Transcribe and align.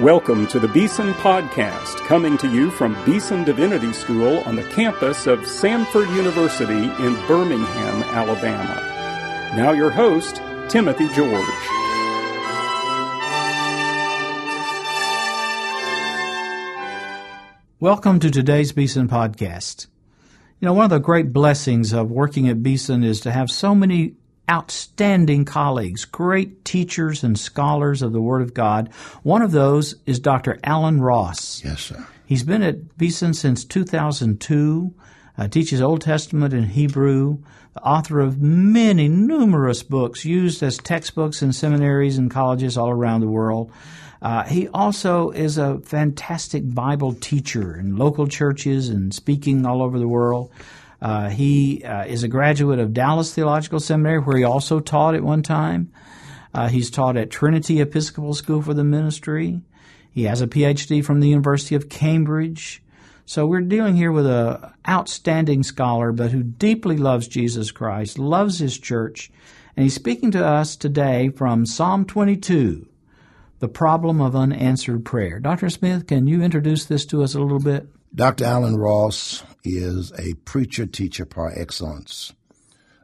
Welcome 0.00 0.48
to 0.48 0.58
the 0.58 0.66
Beeson 0.66 1.14
Podcast, 1.14 2.04
coming 2.08 2.36
to 2.38 2.52
you 2.52 2.72
from 2.72 2.96
Beeson 3.04 3.44
Divinity 3.44 3.92
School 3.92 4.38
on 4.38 4.56
the 4.56 4.64
campus 4.70 5.28
of 5.28 5.38
Samford 5.42 6.12
University 6.16 6.72
in 6.74 7.14
Birmingham, 7.28 8.02
Alabama. 8.02 8.74
Now, 9.56 9.70
your 9.70 9.90
host, 9.90 10.42
Timothy 10.68 11.06
George. 11.10 11.46
Welcome 17.78 18.18
to 18.18 18.32
today's 18.32 18.72
Beeson 18.72 19.06
Podcast. 19.06 19.86
You 20.58 20.66
know, 20.66 20.74
one 20.74 20.86
of 20.86 20.90
the 20.90 20.98
great 20.98 21.32
blessings 21.32 21.92
of 21.92 22.10
working 22.10 22.48
at 22.48 22.64
Beeson 22.64 23.04
is 23.04 23.20
to 23.20 23.30
have 23.30 23.48
so 23.48 23.76
many 23.76 24.16
outstanding 24.50 25.44
colleagues, 25.44 26.04
great 26.04 26.64
teachers 26.64 27.24
and 27.24 27.38
scholars 27.38 28.02
of 28.02 28.12
the 28.12 28.20
Word 28.20 28.42
of 28.42 28.54
God. 28.54 28.88
One 29.22 29.42
of 29.42 29.52
those 29.52 29.94
is 30.06 30.18
Dr. 30.18 30.58
Alan 30.64 31.00
Ross. 31.00 31.64
Yes, 31.64 31.80
sir. 31.80 32.06
He's 32.26 32.42
been 32.42 32.62
at 32.62 32.96
Beeson 32.96 33.34
since 33.34 33.64
2002, 33.64 34.94
uh, 35.36 35.48
teaches 35.48 35.80
Old 35.80 36.00
Testament 36.00 36.54
and 36.54 36.66
Hebrew, 36.66 37.38
the 37.74 37.82
author 37.82 38.20
of 38.20 38.40
many, 38.40 39.08
numerous 39.08 39.82
books 39.82 40.24
used 40.24 40.62
as 40.62 40.78
textbooks 40.78 41.42
in 41.42 41.52
seminaries 41.52 42.18
and 42.18 42.30
colleges 42.30 42.78
all 42.78 42.90
around 42.90 43.20
the 43.20 43.28
world. 43.28 43.70
Uh, 44.22 44.42
he 44.44 44.68
also 44.68 45.30
is 45.30 45.58
a 45.58 45.80
fantastic 45.80 46.62
Bible 46.74 47.12
teacher 47.12 47.76
in 47.76 47.96
local 47.96 48.26
churches 48.26 48.88
and 48.88 49.12
speaking 49.12 49.66
all 49.66 49.82
over 49.82 49.98
the 49.98 50.08
world. 50.08 50.50
Uh, 51.04 51.28
he 51.28 51.84
uh, 51.84 52.06
is 52.06 52.22
a 52.22 52.28
graduate 52.28 52.78
of 52.78 52.94
Dallas 52.94 53.34
Theological 53.34 53.78
Seminary, 53.78 54.20
where 54.20 54.38
he 54.38 54.44
also 54.44 54.80
taught 54.80 55.14
at 55.14 55.22
one 55.22 55.42
time. 55.42 55.92
Uh, 56.54 56.68
he's 56.68 56.90
taught 56.90 57.18
at 57.18 57.28
Trinity 57.28 57.82
Episcopal 57.82 58.32
School 58.32 58.62
for 58.62 58.72
the 58.72 58.84
Ministry. 58.84 59.60
He 60.10 60.22
has 60.22 60.40
a 60.40 60.46
PhD 60.46 61.04
from 61.04 61.20
the 61.20 61.28
University 61.28 61.74
of 61.74 61.90
Cambridge. 61.90 62.82
So 63.26 63.46
we're 63.46 63.60
dealing 63.60 63.96
here 63.96 64.12
with 64.12 64.26
an 64.26 64.72
outstanding 64.88 65.62
scholar, 65.62 66.10
but 66.10 66.30
who 66.30 66.42
deeply 66.42 66.96
loves 66.96 67.28
Jesus 67.28 67.70
Christ, 67.70 68.18
loves 68.18 68.58
his 68.58 68.78
church, 68.78 69.30
and 69.76 69.84
he's 69.84 69.94
speaking 69.94 70.30
to 70.30 70.46
us 70.46 70.74
today 70.74 71.28
from 71.28 71.66
Psalm 71.66 72.06
22, 72.06 72.88
the 73.58 73.68
problem 73.68 74.22
of 74.22 74.34
unanswered 74.34 75.04
prayer. 75.04 75.38
Dr. 75.38 75.68
Smith, 75.68 76.06
can 76.06 76.26
you 76.26 76.40
introduce 76.42 76.86
this 76.86 77.04
to 77.06 77.22
us 77.22 77.34
a 77.34 77.40
little 77.40 77.60
bit? 77.60 77.88
Dr. 78.14 78.44
Alan 78.44 78.76
Ross 78.76 79.42
is 79.64 80.12
a 80.16 80.34
preacher 80.44 80.86
teacher 80.86 81.24
par 81.24 81.52
excellence. 81.56 82.32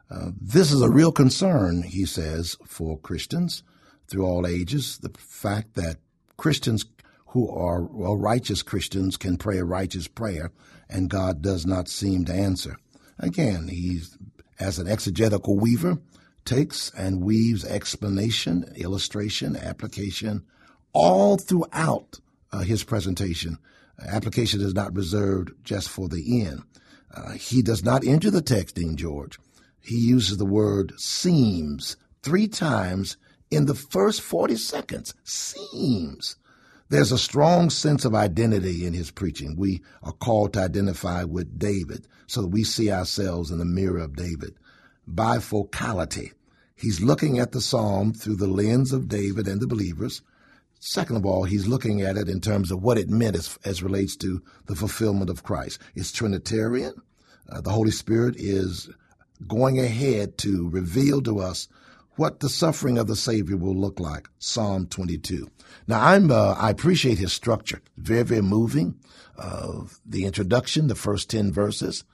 Uh, 0.09 0.31
this 0.39 0.71
is 0.71 0.81
a 0.81 0.89
real 0.89 1.11
concern, 1.11 1.83
he 1.83 2.05
says, 2.05 2.55
for 2.65 2.97
Christians 2.97 3.61
through 4.07 4.25
all 4.25 4.47
ages. 4.47 4.99
The 4.99 5.11
fact 5.17 5.73
that 5.73 5.97
Christians 6.37 6.85
who 7.27 7.49
are 7.49 7.81
well, 7.83 8.15
righteous 8.15 8.63
Christians 8.63 9.17
can 9.17 9.35
pray 9.35 9.57
a 9.57 9.65
righteous 9.65 10.07
prayer 10.07 10.51
and 10.89 11.09
God 11.09 11.41
does 11.41 11.65
not 11.65 11.89
seem 11.89 12.23
to 12.25 12.33
answer. 12.33 12.77
Again, 13.19 13.67
he's, 13.67 14.17
as 14.61 14.79
an 14.79 14.87
exegetical 14.87 15.57
weaver, 15.57 15.97
takes 16.45 16.89
and 16.91 17.21
weaves 17.21 17.65
explanation, 17.65 18.63
illustration, 18.77 19.57
application 19.57 20.45
all 20.93 21.37
throughout 21.37 22.21
uh, 22.53 22.59
his 22.59 22.85
presentation 22.85 23.57
application 24.07 24.61
is 24.61 24.73
not 24.73 24.95
reserved 24.95 25.51
just 25.63 25.89
for 25.89 26.07
the 26.07 26.41
end. 26.41 26.63
Uh, 27.13 27.31
he 27.31 27.61
does 27.61 27.83
not 27.83 28.05
enter 28.05 28.31
the 28.31 28.41
text, 28.41 28.75
Dean 28.75 28.95
George. 28.95 29.37
He 29.81 29.95
uses 29.95 30.37
the 30.37 30.45
word 30.45 30.93
seems 30.97 31.97
three 32.21 32.47
times 32.47 33.17
in 33.49 33.65
the 33.65 33.75
first 33.75 34.21
40 34.21 34.55
seconds. 34.55 35.13
Seems. 35.23 36.37
There's 36.89 37.11
a 37.11 37.17
strong 37.17 37.69
sense 37.69 38.05
of 38.05 38.13
identity 38.13 38.85
in 38.85 38.93
his 38.93 39.11
preaching. 39.11 39.55
We 39.57 39.81
are 40.03 40.11
called 40.11 40.53
to 40.53 40.61
identify 40.61 41.23
with 41.23 41.57
David 41.57 42.07
so 42.27 42.41
that 42.41 42.49
we 42.49 42.63
see 42.63 42.91
ourselves 42.91 43.49
in 43.49 43.59
the 43.59 43.65
mirror 43.65 43.99
of 43.99 44.15
David. 44.15 44.55
Bifocality. 45.09 46.31
He's 46.75 47.01
looking 47.01 47.39
at 47.39 47.51
the 47.51 47.61
psalm 47.61 48.13
through 48.13 48.37
the 48.37 48.47
lens 48.47 48.91
of 48.91 49.07
David 49.07 49.47
and 49.47 49.61
the 49.61 49.67
believers. 49.67 50.21
Second 50.83 51.15
of 51.15 51.27
all, 51.27 51.43
he's 51.43 51.67
looking 51.67 52.01
at 52.01 52.17
it 52.17 52.27
in 52.27 52.41
terms 52.41 52.71
of 52.71 52.81
what 52.81 52.97
it 52.97 53.07
meant 53.07 53.35
as, 53.35 53.55
as 53.63 53.83
relates 53.83 54.15
to 54.15 54.41
the 54.65 54.75
fulfillment 54.75 55.29
of 55.29 55.43
Christ. 55.43 55.79
It's 55.93 56.11
Trinitarian. 56.11 56.95
Uh, 57.47 57.61
the 57.61 57.69
Holy 57.69 57.91
Spirit 57.91 58.35
is 58.35 58.89
going 59.47 59.79
ahead 59.79 60.39
to 60.39 60.69
reveal 60.69 61.21
to 61.21 61.39
us 61.39 61.67
what 62.15 62.39
the 62.39 62.49
suffering 62.49 62.97
of 62.97 63.05
the 63.05 63.15
Savior 63.15 63.57
will 63.57 63.75
look 63.75 63.99
like. 63.99 64.27
Psalm 64.39 64.87
22. 64.87 65.51
Now, 65.85 66.03
I'm 66.03 66.31
uh, 66.31 66.55
I 66.57 66.71
appreciate 66.71 67.19
his 67.19 67.31
structure. 67.31 67.83
Very, 67.97 68.23
very 68.23 68.41
moving. 68.41 68.95
Uh, 69.37 69.83
the 70.03 70.25
introduction, 70.25 70.87
the 70.87 70.95
first 70.95 71.29
ten 71.29 71.51
verses. 71.51 72.05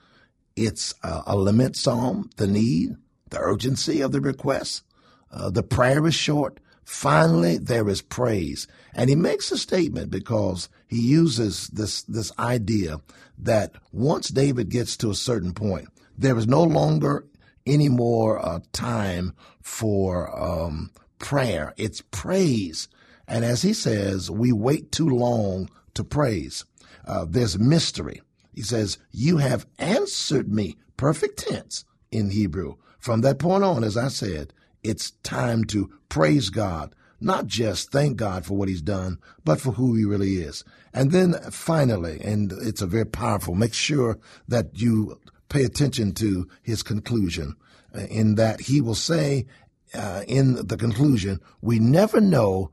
It's 0.56 0.94
a 1.02 1.36
lament 1.36 1.76
psalm, 1.76 2.28
the 2.36 2.46
need, 2.46 2.96
the 3.30 3.38
urgency 3.38 4.02
of 4.02 4.12
the 4.12 4.20
request. 4.20 4.82
Uh, 5.30 5.48
the 5.48 5.62
prayer 5.62 6.06
is 6.06 6.14
short. 6.14 6.60
Finally, 6.88 7.58
there 7.58 7.86
is 7.90 8.00
praise. 8.00 8.66
And 8.94 9.10
he 9.10 9.14
makes 9.14 9.52
a 9.52 9.58
statement 9.58 10.10
because 10.10 10.70
he 10.86 10.98
uses 10.98 11.68
this, 11.68 12.00
this 12.04 12.32
idea 12.38 13.02
that 13.36 13.72
once 13.92 14.30
David 14.30 14.70
gets 14.70 14.96
to 14.96 15.10
a 15.10 15.14
certain 15.14 15.52
point, 15.52 15.88
there 16.16 16.36
is 16.38 16.46
no 16.46 16.62
longer 16.62 17.26
any 17.66 17.90
more 17.90 18.44
uh, 18.44 18.60
time 18.72 19.34
for 19.60 20.34
um, 20.36 20.90
prayer. 21.18 21.74
It's 21.76 22.00
praise. 22.10 22.88
And 23.28 23.44
as 23.44 23.60
he 23.60 23.74
says, 23.74 24.30
we 24.30 24.50
wait 24.50 24.90
too 24.90 25.10
long 25.10 25.68
to 25.92 26.02
praise. 26.02 26.64
Uh, 27.06 27.26
there's 27.28 27.58
mystery. 27.58 28.22
He 28.54 28.62
says, 28.62 28.96
You 29.10 29.36
have 29.36 29.66
answered 29.78 30.50
me. 30.50 30.78
Perfect 30.96 31.38
tense 31.50 31.84
in 32.10 32.30
Hebrew. 32.30 32.76
From 32.98 33.20
that 33.20 33.38
point 33.38 33.62
on, 33.62 33.84
as 33.84 33.96
I 33.98 34.08
said, 34.08 34.54
it's 34.82 35.12
time 35.22 35.64
to 35.64 35.90
praise 36.08 36.50
God, 36.50 36.94
not 37.20 37.46
just 37.46 37.90
thank 37.90 38.16
God 38.16 38.46
for 38.46 38.54
what 38.54 38.68
He's 38.68 38.82
done, 38.82 39.18
but 39.44 39.60
for 39.60 39.72
who 39.72 39.94
He 39.94 40.04
really 40.04 40.36
is. 40.36 40.64
And 40.92 41.10
then 41.12 41.34
finally, 41.50 42.20
and 42.22 42.52
it's 42.52 42.82
a 42.82 42.86
very 42.86 43.06
powerful, 43.06 43.54
make 43.54 43.74
sure 43.74 44.18
that 44.46 44.80
you 44.80 45.20
pay 45.48 45.64
attention 45.64 46.12
to 46.14 46.48
His 46.62 46.82
conclusion, 46.82 47.56
uh, 47.94 48.00
in 48.10 48.36
that 48.36 48.62
He 48.62 48.80
will 48.80 48.94
say 48.94 49.46
uh, 49.94 50.22
in 50.28 50.66
the 50.66 50.76
conclusion, 50.76 51.40
we 51.60 51.78
never 51.78 52.20
know 52.20 52.70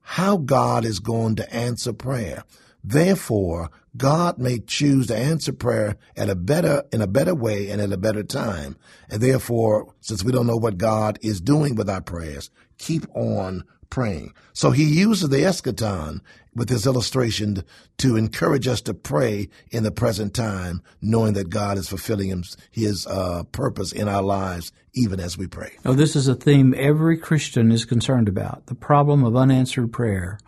how 0.00 0.36
God 0.36 0.84
is 0.84 0.98
going 0.98 1.36
to 1.36 1.54
answer 1.54 1.92
prayer. 1.92 2.44
Therefore, 2.82 3.70
God 3.96 4.38
may 4.38 4.58
choose 4.58 5.06
to 5.06 5.16
answer 5.16 5.52
prayer 5.52 5.96
at 6.16 6.28
a 6.28 6.34
better, 6.34 6.82
in 6.92 7.00
a 7.00 7.06
better 7.06 7.34
way 7.34 7.70
and 7.70 7.80
at 7.80 7.92
a 7.92 7.96
better 7.96 8.22
time. 8.22 8.76
And 9.08 9.22
therefore, 9.22 9.94
since 10.00 10.24
we 10.24 10.32
don't 10.32 10.46
know 10.46 10.56
what 10.56 10.78
God 10.78 11.18
is 11.22 11.40
doing 11.40 11.76
with 11.76 11.88
our 11.88 12.00
prayers, 12.00 12.50
keep 12.78 13.06
on 13.14 13.64
praying. 13.90 14.34
So 14.52 14.72
he 14.72 14.84
uses 14.84 15.28
the 15.28 15.38
eschaton 15.38 16.20
with 16.54 16.68
this 16.68 16.86
illustration 16.86 17.64
to 17.98 18.16
encourage 18.16 18.66
us 18.66 18.80
to 18.82 18.94
pray 18.94 19.48
in 19.70 19.82
the 19.82 19.90
present 19.90 20.34
time, 20.34 20.82
knowing 21.00 21.34
that 21.34 21.50
God 21.50 21.78
is 21.78 21.88
fulfilling 21.88 22.28
his, 22.28 22.56
his 22.70 23.06
uh, 23.06 23.44
purpose 23.52 23.92
in 23.92 24.08
our 24.08 24.22
lives, 24.22 24.72
even 24.94 25.20
as 25.20 25.36
we 25.36 25.46
pray. 25.46 25.72
Oh, 25.84 25.94
this 25.94 26.16
is 26.16 26.28
a 26.28 26.34
theme 26.34 26.74
every 26.76 27.18
Christian 27.18 27.72
is 27.72 27.84
concerned 27.84 28.28
about 28.28 28.66
the 28.66 28.74
problem 28.74 29.24
of 29.24 29.36
unanswered 29.36 29.92
prayer. 29.92 30.38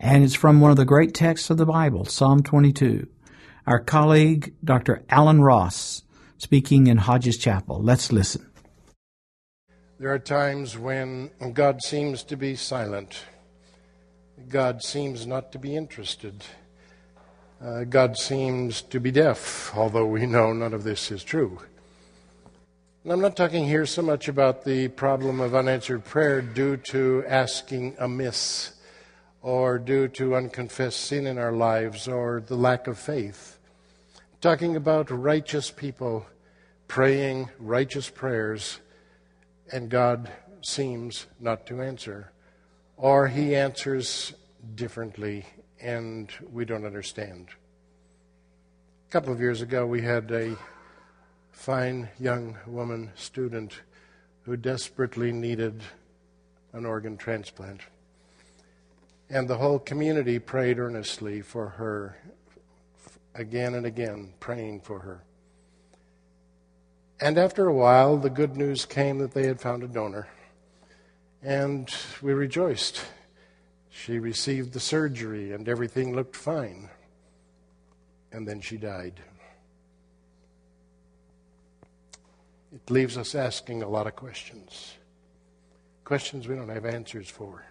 And 0.00 0.24
it's 0.24 0.34
from 0.34 0.60
one 0.60 0.70
of 0.70 0.76
the 0.76 0.84
great 0.84 1.14
texts 1.14 1.50
of 1.50 1.56
the 1.56 1.66
Bible, 1.66 2.04
Psalm 2.04 2.42
22. 2.42 3.06
Our 3.66 3.80
colleague, 3.80 4.54
Dr. 4.62 5.02
Alan 5.08 5.40
Ross, 5.40 6.02
speaking 6.36 6.86
in 6.88 6.98
Hodges 6.98 7.38
Chapel. 7.38 7.82
Let's 7.82 8.12
listen. 8.12 8.50
There 9.98 10.12
are 10.12 10.18
times 10.18 10.76
when 10.76 11.30
God 11.54 11.80
seems 11.82 12.24
to 12.24 12.36
be 12.36 12.56
silent. 12.56 13.24
God 14.48 14.82
seems 14.82 15.26
not 15.26 15.52
to 15.52 15.58
be 15.58 15.76
interested. 15.76 16.44
Uh, 17.62 17.84
God 17.84 18.16
seems 18.16 18.82
to 18.82 19.00
be 19.00 19.10
deaf, 19.10 19.74
although 19.74 20.06
we 20.06 20.26
know 20.26 20.52
none 20.52 20.74
of 20.74 20.84
this 20.84 21.10
is 21.10 21.24
true. 21.24 21.60
And 23.04 23.12
I'm 23.12 23.20
not 23.20 23.36
talking 23.36 23.66
here 23.66 23.86
so 23.86 24.02
much 24.02 24.28
about 24.28 24.64
the 24.64 24.88
problem 24.88 25.40
of 25.40 25.54
unanswered 25.54 26.04
prayer 26.04 26.42
due 26.42 26.76
to 26.78 27.24
asking 27.28 27.96
amiss 27.98 28.72
or 29.42 29.78
due 29.78 30.08
to 30.08 30.36
unconfessed 30.36 31.00
sin 31.00 31.26
in 31.26 31.38
our 31.38 31.52
lives 31.52 32.08
or 32.08 32.42
the 32.46 32.56
lack 32.56 32.86
of 32.86 32.98
faith. 32.98 33.58
I'm 34.16 34.40
talking 34.40 34.76
about 34.76 35.10
righteous 35.10 35.70
people 35.70 36.26
praying 36.88 37.50
righteous 37.58 38.10
prayers 38.10 38.80
and 39.72 39.88
God 39.88 40.30
seems 40.62 41.26
not 41.40 41.66
to 41.66 41.82
answer. 41.82 42.30
Or 43.04 43.28
he 43.28 43.54
answers 43.54 44.32
differently 44.76 45.44
and 45.78 46.32
we 46.50 46.64
don't 46.64 46.86
understand. 46.86 47.48
A 49.06 49.12
couple 49.12 49.30
of 49.30 49.40
years 49.40 49.60
ago, 49.60 49.84
we 49.84 50.00
had 50.00 50.30
a 50.30 50.56
fine 51.52 52.08
young 52.18 52.56
woman 52.66 53.12
student 53.14 53.74
who 54.44 54.56
desperately 54.56 55.32
needed 55.32 55.82
an 56.72 56.86
organ 56.86 57.18
transplant. 57.18 57.82
And 59.28 59.48
the 59.48 59.58
whole 59.58 59.80
community 59.80 60.38
prayed 60.38 60.78
earnestly 60.78 61.42
for 61.42 61.68
her, 61.68 62.16
again 63.34 63.74
and 63.74 63.84
again, 63.84 64.32
praying 64.40 64.80
for 64.80 65.00
her. 65.00 65.22
And 67.20 67.36
after 67.36 67.66
a 67.66 67.74
while, 67.74 68.16
the 68.16 68.30
good 68.30 68.56
news 68.56 68.86
came 68.86 69.18
that 69.18 69.34
they 69.34 69.46
had 69.46 69.60
found 69.60 69.82
a 69.82 69.88
donor. 69.88 70.26
And 71.44 71.94
we 72.22 72.32
rejoiced. 72.32 73.04
She 73.90 74.18
received 74.18 74.72
the 74.72 74.80
surgery, 74.80 75.52
and 75.52 75.68
everything 75.68 76.16
looked 76.16 76.36
fine. 76.36 76.88
And 78.32 78.48
then 78.48 78.62
she 78.62 78.78
died. 78.78 79.20
It 82.74 82.90
leaves 82.90 83.18
us 83.18 83.34
asking 83.34 83.82
a 83.82 83.88
lot 83.88 84.06
of 84.06 84.16
questions. 84.16 84.94
Questions 86.02 86.48
we 86.48 86.54
don't 86.56 86.70
have 86.70 86.86
answers 86.86 87.28
for. 87.28 87.66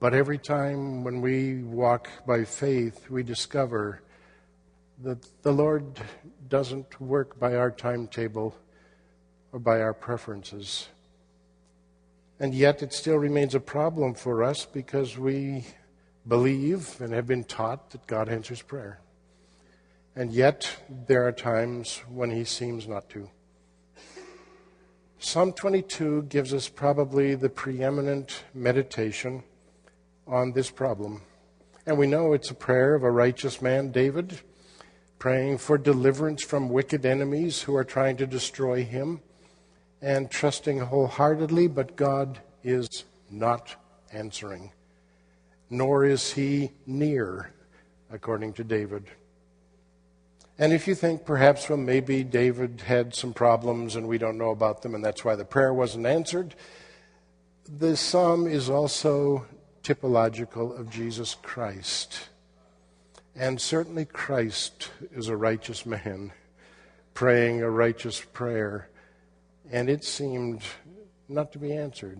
But 0.00 0.14
every 0.14 0.38
time 0.38 1.04
when 1.04 1.20
we 1.20 1.62
walk 1.62 2.08
by 2.26 2.44
faith, 2.44 3.10
we 3.10 3.22
discover 3.22 4.00
that 5.02 5.26
the 5.42 5.52
Lord 5.52 6.00
doesn't 6.48 6.98
work 7.02 7.38
by 7.38 7.56
our 7.56 7.70
timetable 7.70 8.56
or 9.52 9.58
by 9.58 9.82
our 9.82 9.92
preferences. 9.92 10.88
And 12.40 12.54
yet 12.54 12.82
it 12.82 12.92
still 12.92 13.16
remains 13.16 13.54
a 13.54 13.60
problem 13.60 14.14
for 14.14 14.44
us 14.44 14.64
because 14.64 15.18
we 15.18 15.66
believe 16.26 17.00
and 17.00 17.12
have 17.12 17.26
been 17.26 17.44
taught 17.44 17.90
that 17.90 18.06
God 18.06 18.28
answers 18.28 18.62
prayer. 18.62 19.00
And 20.14 20.32
yet 20.32 20.76
there 21.06 21.26
are 21.26 21.32
times 21.32 22.02
when 22.08 22.30
He 22.30 22.44
seems 22.44 22.86
not 22.86 23.08
to. 23.10 23.28
Psalm 25.20 25.52
22 25.52 26.22
gives 26.24 26.54
us 26.54 26.68
probably 26.68 27.34
the 27.34 27.48
preeminent 27.48 28.44
meditation 28.54 29.42
on 30.28 30.52
this 30.52 30.70
problem. 30.70 31.22
And 31.86 31.98
we 31.98 32.06
know 32.06 32.34
it's 32.34 32.50
a 32.50 32.54
prayer 32.54 32.94
of 32.94 33.02
a 33.02 33.10
righteous 33.10 33.60
man, 33.60 33.90
David, 33.90 34.40
praying 35.18 35.58
for 35.58 35.76
deliverance 35.76 36.44
from 36.44 36.68
wicked 36.68 37.04
enemies 37.04 37.62
who 37.62 37.74
are 37.74 37.84
trying 37.84 38.16
to 38.18 38.26
destroy 38.26 38.84
him, 38.84 39.20
and 40.00 40.30
trusting 40.30 40.78
wholeheartedly, 40.78 41.68
but 41.68 41.96
God 41.96 42.40
is 42.62 43.04
not 43.30 43.76
answering, 44.12 44.72
nor 45.70 46.04
is 46.04 46.32
he 46.32 46.70
near, 46.86 47.52
according 48.10 48.52
to 48.54 48.64
David. 48.64 49.04
And 50.58 50.72
if 50.72 50.88
you 50.88 50.94
think 50.94 51.24
perhaps, 51.24 51.68
well, 51.68 51.78
maybe 51.78 52.24
David 52.24 52.82
had 52.84 53.14
some 53.14 53.32
problems 53.32 53.94
and 53.94 54.08
we 54.08 54.18
don't 54.18 54.38
know 54.38 54.50
about 54.50 54.82
them, 54.82 54.94
and 54.94 55.04
that's 55.04 55.24
why 55.24 55.36
the 55.36 55.44
prayer 55.44 55.72
wasn't 55.72 56.06
answered, 56.06 56.54
the 57.68 57.96
psalm 57.96 58.46
is 58.46 58.68
also 58.68 59.46
typological 59.82 60.78
of 60.78 60.90
Jesus 60.90 61.36
Christ. 61.42 62.28
And 63.36 63.60
certainly 63.60 64.04
Christ 64.04 64.90
is 65.14 65.28
a 65.28 65.36
righteous 65.36 65.86
man 65.86 66.32
praying 67.14 67.62
a 67.62 67.70
righteous 67.70 68.20
prayer, 68.20 68.88
and 69.70 69.88
it 69.90 70.04
seemed 70.04 70.62
not 71.28 71.52
to 71.52 71.58
be 71.58 71.72
answered. 71.72 72.18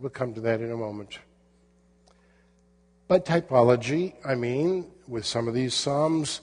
We'll 0.00 0.10
come 0.10 0.34
to 0.34 0.40
that 0.42 0.60
in 0.60 0.70
a 0.70 0.76
moment. 0.76 1.18
By 3.06 3.20
typology, 3.20 4.14
I 4.24 4.34
mean, 4.34 4.90
with 5.06 5.24
some 5.24 5.46
of 5.46 5.54
these 5.54 5.74
Psalms, 5.74 6.40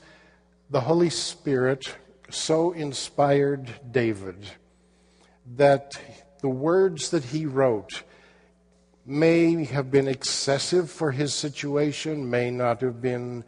the 0.69 0.81
Holy 0.81 1.09
Spirit 1.09 1.95
so 2.29 2.71
inspired 2.71 3.69
David 3.91 4.37
that 5.55 5.99
the 6.41 6.49
words 6.49 7.09
that 7.09 7.25
he 7.25 7.45
wrote 7.45 8.03
may 9.05 9.65
have 9.65 9.91
been 9.91 10.07
excessive 10.07 10.89
for 10.89 11.11
his 11.11 11.33
situation, 11.33 12.29
may 12.29 12.51
not 12.51 12.81
have 12.81 13.01
been 13.01 13.43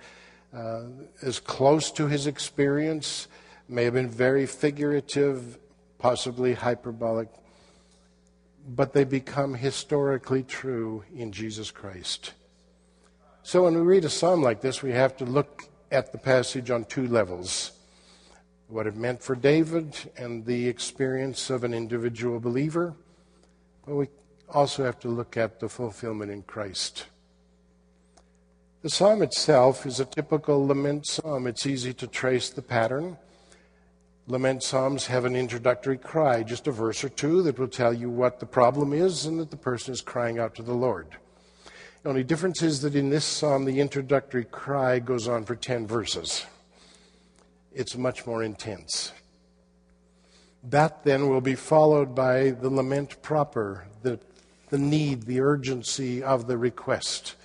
uh, 0.53 0.83
as 1.21 1.39
close 1.39 1.91
to 1.91 2.07
his 2.07 2.27
experience, 2.27 3.27
may 3.69 3.85
have 3.85 3.94
been 3.94 4.09
very 4.09 4.45
figurative, 4.45 5.57
possibly 6.04 6.54
hyperbolic, 6.54 7.30
but 8.68 8.92
they 8.92 9.06
become 9.06 9.54
historically 9.54 10.44
true 10.44 11.02
in 11.16 11.32
Jesus 11.32 11.72
Christ. 11.72 12.34
So 13.42 13.64
when 13.64 13.74
we 13.74 13.80
read 13.80 14.04
a 14.04 14.10
psalm 14.10 14.42
like 14.42 14.60
this, 14.60 14.84
we 14.84 14.92
have 14.92 15.16
to 15.18 15.26
look 15.26 15.64
at 15.94 16.12
the 16.12 16.18
passage 16.18 16.70
on 16.70 16.84
two 16.84 17.08
levels 17.08 17.72
what 18.68 18.88
it 18.88 18.96
meant 18.96 19.22
for 19.22 19.36
David 19.36 19.96
and 20.18 20.46
the 20.46 20.68
experience 20.68 21.50
of 21.50 21.64
an 21.64 21.74
individual 21.74 22.40
believer, 22.40 22.96
but 23.86 23.96
we 23.96 24.08
also 24.50 24.84
have 24.84 25.00
to 25.02 25.08
look 25.08 25.38
at 25.38 25.60
the 25.60 25.70
fulfillment 25.70 26.32
in 26.32 26.42
Christ. 26.42 27.06
The 28.82 28.90
psalm 28.90 29.22
itself 29.22 29.86
is 29.86 30.00
a 30.02 30.06
typical 30.06 30.66
lament 30.66 31.06
psalm. 31.06 31.46
It's 31.46 31.66
easy 31.66 31.94
to 31.94 32.08
trace 32.08 32.50
the 32.50 32.64
pattern. 32.64 33.18
Lament 34.28 34.64
psalms 34.64 35.08
have 35.08 35.25
an 35.25 35.36
introductory 35.36 35.98
cry, 35.98 36.44
just 36.44 36.68
a 36.68 36.72
verse 36.72 37.04
or 37.04 37.10
two 37.10 37.42
that 37.44 37.60
will 37.60 37.68
tell 37.68 37.94
you 37.94 38.10
what 38.10 38.40
the 38.40 38.46
problem 38.46 38.94
is 38.94 39.25
and 39.25 39.40
that 39.40 39.52
the 39.52 39.58
person 39.58 39.94
is 39.94 40.02
crying 40.02 40.40
out 40.40 40.56
to 40.56 40.64
the 40.64 40.74
Lord. 40.74 41.08
The 42.04 42.10
only 42.10 42.24
difference 42.24 42.62
is 42.62 42.81
that 42.81 42.96
in 42.96 43.10
this 43.10 43.25
psalm, 43.25 43.66
the 43.66 43.80
introductory 43.80 44.46
cry 44.46 45.00
goes 45.00 45.28
on 45.28 45.44
for 45.46 45.56
10 45.56 45.88
verses. 45.88 46.46
It's 47.74 47.98
much 47.98 48.25
more 48.25 48.44
intense. 48.44 49.12
That 50.64 51.04
then 51.04 51.28
will 51.28 51.42
be 51.42 51.56
followed 51.56 52.16
by 52.16 52.52
the 52.52 52.69
lament 52.69 53.22
proper, 53.22 53.88
the 54.04 54.19
the 54.74 54.80
need, 54.80 55.22
the 55.22 55.40
urgency 55.40 56.24
of 56.24 56.48
the 56.48 56.58
request. 56.58 57.36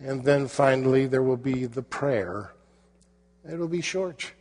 And 0.00 0.24
then 0.24 0.48
finally, 0.48 1.06
there 1.06 1.22
will 1.22 1.36
be 1.36 1.66
the 1.66 1.82
prayer. 1.82 2.54
It 3.46 3.58
will 3.58 3.68
be 3.68 3.82
short. 3.82 4.32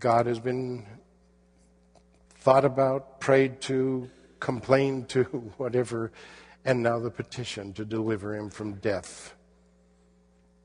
God 0.00 0.24
has 0.24 0.40
been 0.40 0.86
thought 2.38 2.64
about, 2.64 3.20
prayed 3.20 3.60
to, 3.62 4.08
complained 4.40 5.10
to, 5.10 5.24
whatever, 5.58 6.10
and 6.64 6.82
now 6.82 6.98
the 6.98 7.10
petition 7.10 7.74
to 7.74 7.84
deliver 7.84 8.34
him 8.34 8.48
from 8.48 8.74
death. 8.76 9.34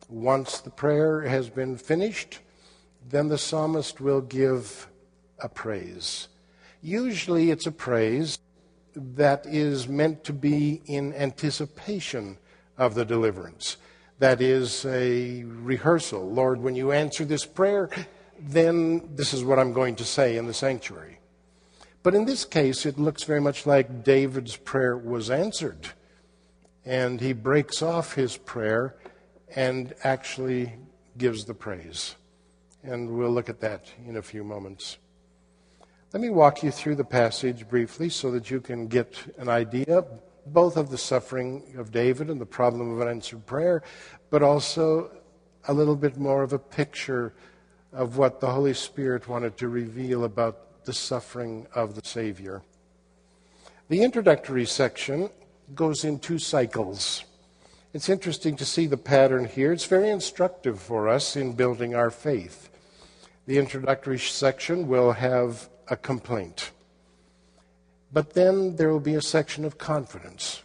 Once 0.07 0.61
the 0.61 0.69
prayer 0.69 1.21
has 1.21 1.49
been 1.49 1.75
finished, 1.75 2.39
then 3.09 3.27
the 3.27 3.37
psalmist 3.37 3.99
will 3.99 4.21
give 4.21 4.87
a 5.39 5.49
praise. 5.49 6.29
Usually 6.81 7.51
it's 7.51 7.67
a 7.67 7.71
praise 7.71 8.39
that 8.95 9.45
is 9.45 9.89
meant 9.89 10.23
to 10.23 10.31
be 10.31 10.81
in 10.85 11.13
anticipation 11.13 12.37
of 12.77 12.95
the 12.95 13.03
deliverance. 13.03 13.75
That 14.19 14.41
is 14.41 14.85
a 14.85 15.43
rehearsal. 15.43 16.31
Lord, 16.31 16.61
when 16.61 16.75
you 16.75 16.93
answer 16.93 17.25
this 17.25 17.45
prayer, 17.45 17.89
then 18.45 19.15
this 19.15 19.33
is 19.33 19.43
what 19.43 19.59
I'm 19.59 19.73
going 19.73 19.95
to 19.97 20.05
say 20.05 20.37
in 20.37 20.47
the 20.47 20.53
sanctuary. 20.53 21.19
But 22.03 22.13
in 22.13 22.25
this 22.25 22.45
case, 22.45 22.85
it 22.85 22.99
looks 22.99 23.23
very 23.23 23.41
much 23.41 23.65
like 23.65 24.03
David's 24.03 24.55
prayer 24.55 24.95
was 24.95 25.31
answered. 25.31 25.89
And 26.85 27.19
he 27.19 27.33
breaks 27.33 27.81
off 27.81 28.13
his 28.13 28.37
prayer 28.37 28.95
and 29.55 29.93
actually 30.03 30.73
gives 31.17 31.45
the 31.45 31.55
praise. 31.55 32.15
And 32.83 33.17
we'll 33.17 33.31
look 33.31 33.49
at 33.49 33.61
that 33.61 33.91
in 34.05 34.17
a 34.17 34.21
few 34.21 34.43
moments. 34.43 34.99
Let 36.13 36.21
me 36.21 36.29
walk 36.29 36.61
you 36.61 36.69
through 36.69 36.95
the 36.95 37.03
passage 37.03 37.67
briefly 37.67 38.09
so 38.09 38.29
that 38.31 38.51
you 38.51 38.61
can 38.61 38.87
get 38.87 39.17
an 39.39 39.49
idea 39.49 40.05
both 40.45 40.77
of 40.77 40.89
the 40.89 40.97
suffering 40.97 41.73
of 41.77 41.91
David 41.91 42.29
and 42.29 42.39
the 42.39 42.45
problem 42.45 42.93
of 42.93 43.01
unanswered 43.01 43.45
prayer, 43.45 43.81
but 44.29 44.43
also 44.43 45.09
a 45.67 45.73
little 45.73 45.95
bit 45.95 46.17
more 46.17 46.43
of 46.43 46.53
a 46.53 46.59
picture 46.59 47.33
of 47.95 48.17
what 48.17 48.41
the 48.41 48.51
Holy 48.51 48.73
Spirit 48.73 49.27
wanted 49.27 49.57
to 49.57 49.69
reveal 49.69 50.25
about 50.25 50.83
the 50.83 50.93
suffering 50.93 51.65
of 51.73 51.95
the 51.95 52.05
Savior. 52.05 52.61
The 53.87 54.03
introductory 54.03 54.65
section 54.65 55.29
goes 55.73 56.03
in 56.03 56.19
two 56.19 56.37
cycles. 56.37 57.23
It's 57.93 58.09
interesting 58.09 58.57
to 58.57 58.65
see 58.65 58.85
the 58.85 58.97
pattern 58.97 59.45
here. 59.45 59.71
It's 59.71 59.85
very 59.85 60.09
instructive 60.09 60.79
for 60.79 61.07
us 61.07 61.37
in 61.37 61.53
building 61.53 61.95
our 61.95 62.11
faith. 62.11 62.69
The 63.47 63.57
introductory 63.57 64.19
section 64.19 64.87
will 64.87 65.13
have 65.13 65.69
a 65.87 65.95
complaint. 65.95 66.71
But 68.11 68.33
then 68.33 68.75
there 68.75 68.89
will 68.89 68.99
be 68.99 69.15
a 69.15 69.21
section 69.21 69.63
of 69.63 69.77
confidence. 69.77 70.63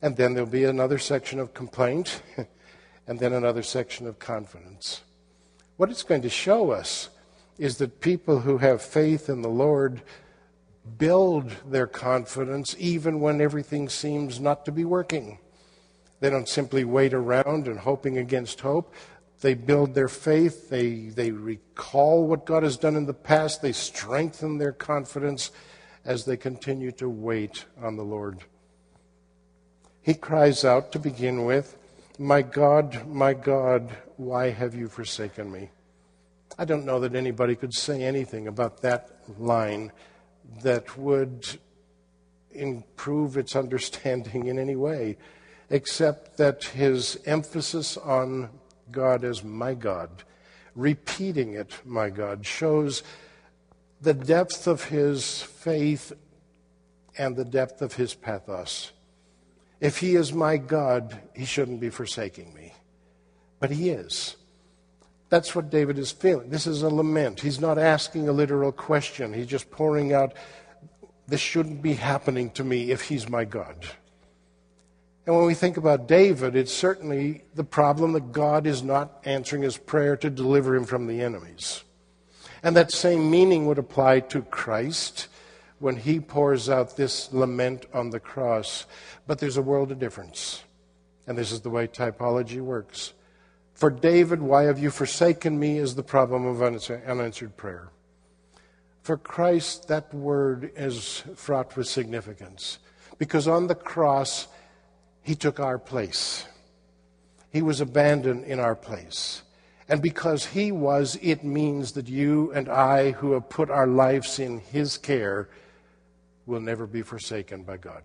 And 0.00 0.16
then 0.16 0.34
there'll 0.34 0.48
be 0.48 0.64
another 0.64 0.98
section 0.98 1.40
of 1.40 1.54
complaint, 1.54 2.22
and 3.06 3.18
then 3.18 3.32
another 3.32 3.62
section 3.62 4.06
of 4.06 4.18
confidence. 4.18 5.02
What 5.82 5.90
it's 5.90 6.04
going 6.04 6.22
to 6.22 6.28
show 6.28 6.70
us 6.70 7.08
is 7.58 7.78
that 7.78 8.00
people 8.00 8.38
who 8.38 8.58
have 8.58 8.80
faith 8.80 9.28
in 9.28 9.42
the 9.42 9.48
Lord 9.48 10.00
build 10.96 11.50
their 11.68 11.88
confidence 11.88 12.76
even 12.78 13.18
when 13.18 13.40
everything 13.40 13.88
seems 13.88 14.38
not 14.38 14.64
to 14.66 14.70
be 14.70 14.84
working. 14.84 15.38
They 16.20 16.30
don't 16.30 16.48
simply 16.48 16.84
wait 16.84 17.12
around 17.12 17.66
and 17.66 17.80
hoping 17.80 18.16
against 18.16 18.60
hope. 18.60 18.94
They 19.40 19.54
build 19.54 19.92
their 19.92 20.06
faith. 20.06 20.70
They, 20.70 21.08
they 21.08 21.32
recall 21.32 22.28
what 22.28 22.46
God 22.46 22.62
has 22.62 22.76
done 22.76 22.94
in 22.94 23.06
the 23.06 23.12
past. 23.12 23.60
They 23.60 23.72
strengthen 23.72 24.58
their 24.58 24.70
confidence 24.70 25.50
as 26.04 26.26
they 26.26 26.36
continue 26.36 26.92
to 26.92 27.08
wait 27.08 27.64
on 27.82 27.96
the 27.96 28.04
Lord. 28.04 28.44
He 30.00 30.14
cries 30.14 30.64
out 30.64 30.92
to 30.92 31.00
begin 31.00 31.44
with, 31.44 31.76
My 32.22 32.42
God, 32.42 33.04
my 33.08 33.34
God, 33.34 33.96
why 34.16 34.50
have 34.50 34.76
you 34.76 34.86
forsaken 34.86 35.50
me? 35.50 35.70
I 36.56 36.64
don't 36.64 36.84
know 36.84 37.00
that 37.00 37.16
anybody 37.16 37.56
could 37.56 37.74
say 37.74 38.04
anything 38.04 38.46
about 38.46 38.80
that 38.82 39.10
line 39.40 39.90
that 40.62 40.96
would 40.96 41.58
improve 42.52 43.36
its 43.36 43.56
understanding 43.56 44.46
in 44.46 44.60
any 44.60 44.76
way, 44.76 45.16
except 45.68 46.36
that 46.36 46.62
his 46.62 47.18
emphasis 47.26 47.96
on 47.96 48.50
God 48.92 49.24
as 49.24 49.42
my 49.42 49.74
God, 49.74 50.22
repeating 50.76 51.54
it, 51.54 51.72
my 51.84 52.08
God, 52.08 52.46
shows 52.46 53.02
the 54.00 54.14
depth 54.14 54.68
of 54.68 54.84
his 54.84 55.42
faith 55.42 56.12
and 57.18 57.34
the 57.34 57.44
depth 57.44 57.82
of 57.82 57.94
his 57.94 58.14
pathos. 58.14 58.92
If 59.82 59.98
he 59.98 60.14
is 60.14 60.32
my 60.32 60.58
God, 60.58 61.20
he 61.34 61.44
shouldn't 61.44 61.80
be 61.80 61.90
forsaking 61.90 62.54
me. 62.54 62.72
But 63.58 63.72
he 63.72 63.90
is. 63.90 64.36
That's 65.28 65.56
what 65.56 65.70
David 65.70 65.98
is 65.98 66.12
feeling. 66.12 66.50
This 66.50 66.68
is 66.68 66.82
a 66.82 66.88
lament. 66.88 67.40
He's 67.40 67.60
not 67.60 67.78
asking 67.78 68.28
a 68.28 68.32
literal 68.32 68.70
question, 68.70 69.32
he's 69.32 69.48
just 69.48 69.72
pouring 69.72 70.12
out, 70.12 70.34
This 71.26 71.40
shouldn't 71.40 71.82
be 71.82 71.94
happening 71.94 72.50
to 72.50 72.62
me 72.62 72.92
if 72.92 73.02
he's 73.02 73.28
my 73.28 73.44
God. 73.44 73.84
And 75.26 75.34
when 75.34 75.46
we 75.46 75.54
think 75.54 75.76
about 75.76 76.06
David, 76.06 76.54
it's 76.54 76.72
certainly 76.72 77.42
the 77.56 77.64
problem 77.64 78.12
that 78.12 78.30
God 78.30 78.68
is 78.68 78.84
not 78.84 79.20
answering 79.24 79.62
his 79.62 79.78
prayer 79.78 80.16
to 80.18 80.30
deliver 80.30 80.76
him 80.76 80.84
from 80.84 81.08
the 81.08 81.22
enemies. 81.22 81.82
And 82.62 82.76
that 82.76 82.92
same 82.92 83.28
meaning 83.28 83.66
would 83.66 83.78
apply 83.78 84.20
to 84.20 84.42
Christ 84.42 85.26
when 85.82 85.96
he 85.96 86.20
pours 86.20 86.70
out 86.70 86.96
this 86.96 87.32
lament 87.32 87.86
on 87.92 88.10
the 88.10 88.20
cross. 88.20 88.86
But 89.26 89.38
there's 89.38 89.56
a 89.56 89.62
world 89.62 89.90
of 89.90 89.98
difference. 89.98 90.62
And 91.26 91.36
this 91.36 91.52
is 91.52 91.60
the 91.60 91.70
way 91.70 91.86
typology 91.86 92.60
works. 92.60 93.12
For 93.74 93.90
David, 93.90 94.40
why 94.40 94.64
have 94.64 94.78
you 94.78 94.90
forsaken 94.90 95.58
me 95.58 95.78
is 95.78 95.94
the 95.94 96.02
problem 96.02 96.46
of 96.46 96.62
unanswered 96.62 97.56
prayer. 97.56 97.88
For 99.02 99.16
Christ, 99.16 99.88
that 99.88 100.14
word 100.14 100.70
is 100.76 101.24
fraught 101.34 101.76
with 101.76 101.88
significance. 101.88 102.78
Because 103.18 103.48
on 103.48 103.66
the 103.66 103.74
cross, 103.74 104.46
he 105.22 105.34
took 105.34 105.58
our 105.58 105.78
place. 105.78 106.46
He 107.52 107.60
was 107.60 107.80
abandoned 107.80 108.44
in 108.44 108.60
our 108.60 108.76
place. 108.76 109.42
And 109.88 110.00
because 110.00 110.46
He 110.46 110.72
was, 110.72 111.18
it 111.20 111.44
means 111.44 111.92
that 111.92 112.08
you 112.08 112.50
and 112.52 112.68
I, 112.68 113.10
who 113.10 113.32
have 113.32 113.48
put 113.48 113.68
our 113.68 113.86
lives 113.86 114.38
in 114.38 114.60
His 114.60 114.96
care, 114.96 115.48
will 116.46 116.60
never 116.60 116.86
be 116.86 117.02
forsaken 117.02 117.62
by 117.62 117.76
God. 117.76 118.02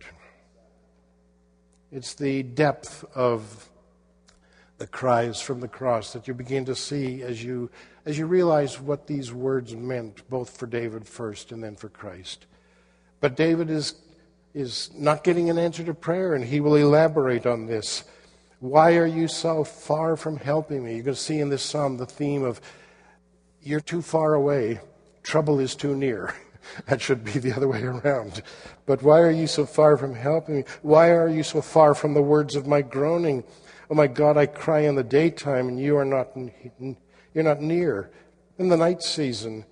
It's 1.91 2.13
the 2.13 2.43
depth 2.43 3.05
of 3.15 3.69
the 4.77 4.87
cries 4.87 5.41
from 5.41 5.59
the 5.59 5.67
cross 5.67 6.13
that 6.13 6.27
you 6.27 6.33
begin 6.33 6.65
to 6.65 6.75
see 6.75 7.23
as 7.23 7.43
you, 7.43 7.69
as 8.05 8.17
you 8.17 8.25
realize 8.25 8.79
what 8.79 9.07
these 9.07 9.33
words 9.33 9.75
meant, 9.75 10.27
both 10.29 10.57
for 10.57 10.67
David 10.67 11.07
first 11.07 11.51
and 11.51 11.63
then 11.63 11.75
for 11.75 11.89
Christ. 11.89 12.45
But 13.19 13.35
David 13.35 13.69
is, 13.69 13.95
is 14.53 14.91
not 14.95 15.23
getting 15.23 15.49
an 15.49 15.57
answer 15.57 15.83
to 15.83 15.93
prayer, 15.93 16.35
and 16.35 16.43
he 16.43 16.59
will 16.59 16.75
elaborate 16.75 17.45
on 17.45 17.65
this. 17.65 18.03
Why 18.59 18.97
are 18.97 19.07
you 19.07 19.27
so 19.27 19.63
far 19.63 20.15
from 20.15 20.37
helping 20.37 20.83
me? 20.83 20.95
You're 20.95 21.03
going 21.03 21.15
to 21.15 21.21
see 21.21 21.39
in 21.39 21.49
this 21.49 21.63
psalm 21.63 21.97
the 21.97 22.05
theme 22.05 22.43
of 22.43 22.61
you're 23.61 23.79
too 23.79 24.01
far 24.01 24.33
away, 24.33 24.79
trouble 25.23 25.59
is 25.59 25.75
too 25.75 25.95
near. 25.95 26.35
that 26.87 27.01
should 27.01 27.23
be 27.23 27.31
the 27.31 27.53
other 27.53 27.67
way 27.67 27.83
around. 27.83 28.41
But 28.85 29.03
why 29.03 29.19
are 29.19 29.31
you 29.31 29.47
so 29.47 29.65
far 29.65 29.97
from 29.97 30.15
helping 30.15 30.57
me? 30.57 30.63
Why 30.81 31.11
are 31.11 31.29
you 31.29 31.43
so 31.43 31.61
far 31.61 31.93
from 31.93 32.13
the 32.13 32.21
words 32.21 32.55
of 32.55 32.67
my 32.67 32.81
groaning? 32.81 33.43
Oh 33.89 33.95
my 33.95 34.07
God, 34.07 34.37
I 34.37 34.45
cry 34.45 34.79
in 34.79 34.95
the 34.95 35.03
daytime 35.03 35.67
and 35.67 35.79
you 35.79 35.97
are 35.97 36.05
not, 36.05 36.35
you're 37.33 37.43
not 37.43 37.61
near. 37.61 38.11
In 38.57 38.69
the 38.69 38.77
night 38.77 39.03
season, 39.03 39.65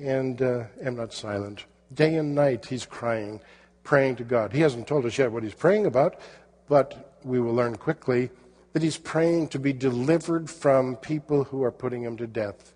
and 0.00 0.40
uh, 0.40 0.64
am 0.82 0.96
not 0.96 1.12
silent. 1.12 1.64
Day 1.92 2.14
and 2.16 2.34
night 2.34 2.66
he's 2.66 2.86
crying, 2.86 3.40
praying 3.84 4.16
to 4.16 4.24
God. 4.24 4.52
He 4.52 4.60
hasn't 4.60 4.86
told 4.86 5.04
us 5.04 5.18
yet 5.18 5.30
what 5.30 5.42
he's 5.42 5.54
praying 5.54 5.86
about, 5.86 6.20
but 6.68 7.18
we 7.24 7.40
will 7.40 7.54
learn 7.54 7.76
quickly 7.76 8.30
that 8.72 8.82
he's 8.82 8.96
praying 8.96 9.48
to 9.48 9.58
be 9.58 9.72
delivered 9.72 10.48
from 10.48 10.96
people 10.96 11.44
who 11.44 11.62
are 11.62 11.72
putting 11.72 12.02
him 12.02 12.16
to 12.16 12.26
death. 12.26 12.74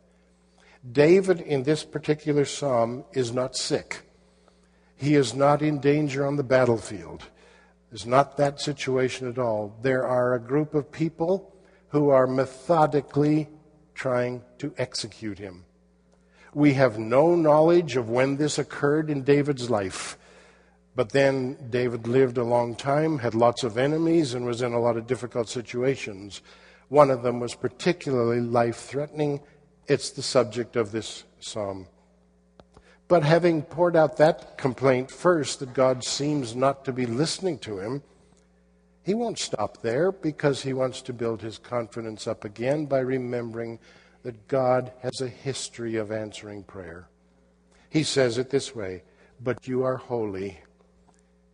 David, 0.91 1.41
in 1.41 1.63
this 1.63 1.85
particular 1.85 2.45
psalm, 2.45 3.05
is 3.13 3.33
not 3.33 3.57
sick. 3.57 4.03
He 4.97 5.15
is 5.15 5.35
not 5.35 5.63
in 5.63 5.81
danger 5.81 6.27
on 6.27 6.37
the 6.37 6.43
battlefield. 6.43 7.25
It's 7.91 8.07
not 8.07 8.37
that 8.37 8.61
situation 8.61 9.29
at 9.29 9.39
all. 9.39 9.77
There 9.83 10.07
are 10.07 10.35
a 10.35 10.41
group 10.41 10.75
of 10.75 10.93
people 10.93 11.55
who 11.89 12.11
are 12.11 12.27
methodically 12.27 13.49
trying 13.95 14.43
to 14.59 14.75
execute 14.77 15.39
him. 15.39 15.65
We 16.53 16.75
have 16.75 16.99
no 16.99 17.35
knowledge 17.35 17.97
of 17.97 18.11
when 18.11 18.37
this 18.37 18.59
occurred 18.59 19.11
in 19.11 19.23
David's 19.23 19.71
life. 19.71 20.19
But 20.97 21.11
then 21.11 21.71
David 21.71 22.07
lived 22.07 22.39
a 22.39 22.45
long 22.45 22.77
time, 22.77 23.19
had 23.19 23.35
lots 23.35 23.65
of 23.65 23.79
enemies, 23.79 24.35
and 24.35 24.45
was 24.45 24.63
in 24.63 24.73
a 24.73 24.81
lot 24.81 24.97
of 24.97 25.07
difficult 25.07 25.49
situations. 25.49 26.43
One 26.89 27.11
of 27.11 27.23
them 27.23 27.41
was 27.41 27.55
particularly 27.55 28.41
life 28.41 28.77
threatening. 28.77 29.41
It's 29.87 30.11
the 30.11 30.23
subject 30.23 30.77
of 30.77 30.93
this 30.93 31.25
psalm. 31.41 31.87
But 33.07 33.23
having 33.23 33.63
poured 33.63 33.97
out 33.97 34.17
that 34.17 34.57
complaint 34.57 35.11
first, 35.11 35.61
that 35.61 35.75
God 35.75 36.03
seems 36.03 36.57
not 36.57 36.85
to 36.87 36.93
be 36.93 37.07
listening 37.07 37.59
to 37.61 37.79
him, 37.79 38.03
he 39.03 39.13
won't 39.13 39.39
stop 39.39 39.83
there 39.83 40.11
because 40.11 40.63
he 40.63 40.73
wants 40.73 41.03
to 41.03 41.13
build 41.13 41.43
his 41.43 41.59
confidence 41.59 42.27
up 42.27 42.45
again 42.45 42.87
by 42.87 43.01
remembering 43.01 43.79
that 44.23 44.49
God 44.49 44.93
has 45.01 45.21
a 45.21 45.29
history 45.29 45.97
of 45.97 46.11
answering 46.11 46.63
prayer. 46.63 47.09
He 47.91 48.03
says 48.03 48.39
it 48.39 48.49
this 48.49 48.75
way 48.75 49.03
But 49.41 49.69
you 49.69 49.83
are 49.85 49.97
holy 49.97 50.59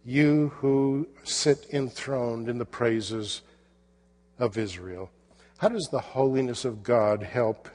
you 0.04 0.48
who 0.56 1.06
sit 1.24 1.66
enthroned 1.72 2.48
in 2.48 2.58
the 2.58 2.64
praises 2.64 3.42
of 4.38 4.56
Israel. 4.56 5.10
How 5.58 5.68
does 5.68 5.88
the 5.92 6.00
holiness 6.00 6.64
of 6.64 6.82
God 6.82 7.22
help 7.22 7.68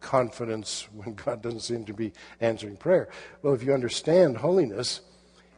confidence 0.00 0.88
when 0.92 1.14
God 1.14 1.42
doesn't 1.42 1.60
seem 1.60 1.84
to 1.84 1.92
be 1.92 2.12
answering 2.40 2.76
prayer? 2.76 3.08
Well, 3.42 3.54
if 3.54 3.62
you 3.62 3.72
understand 3.72 4.38
holiness, 4.38 5.00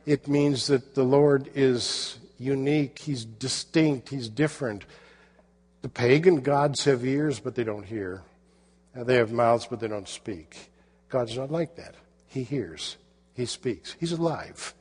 it 0.06 0.28
means 0.28 0.66
that 0.66 0.94
the 0.94 1.04
Lord 1.04 1.50
is 1.54 2.18
unique, 2.38 2.98
He's 2.98 3.24
distinct, 3.24 4.08
He's 4.08 4.28
different. 4.28 4.84
The 5.82 5.88
pagan 5.88 6.40
gods 6.40 6.84
have 6.84 7.04
ears, 7.04 7.40
but 7.40 7.54
they 7.54 7.64
don't 7.64 7.84
hear. 7.84 8.22
They 8.94 9.16
have 9.16 9.32
mouths, 9.32 9.66
but 9.68 9.80
they 9.80 9.88
don't 9.88 10.08
speak. 10.08 10.70
God's 11.08 11.36
not 11.36 11.50
like 11.50 11.76
that. 11.76 11.94
He 12.26 12.42
hears, 12.42 12.96
He 13.34 13.46
speaks, 13.46 13.96
He's 13.98 14.12
alive. 14.12 14.74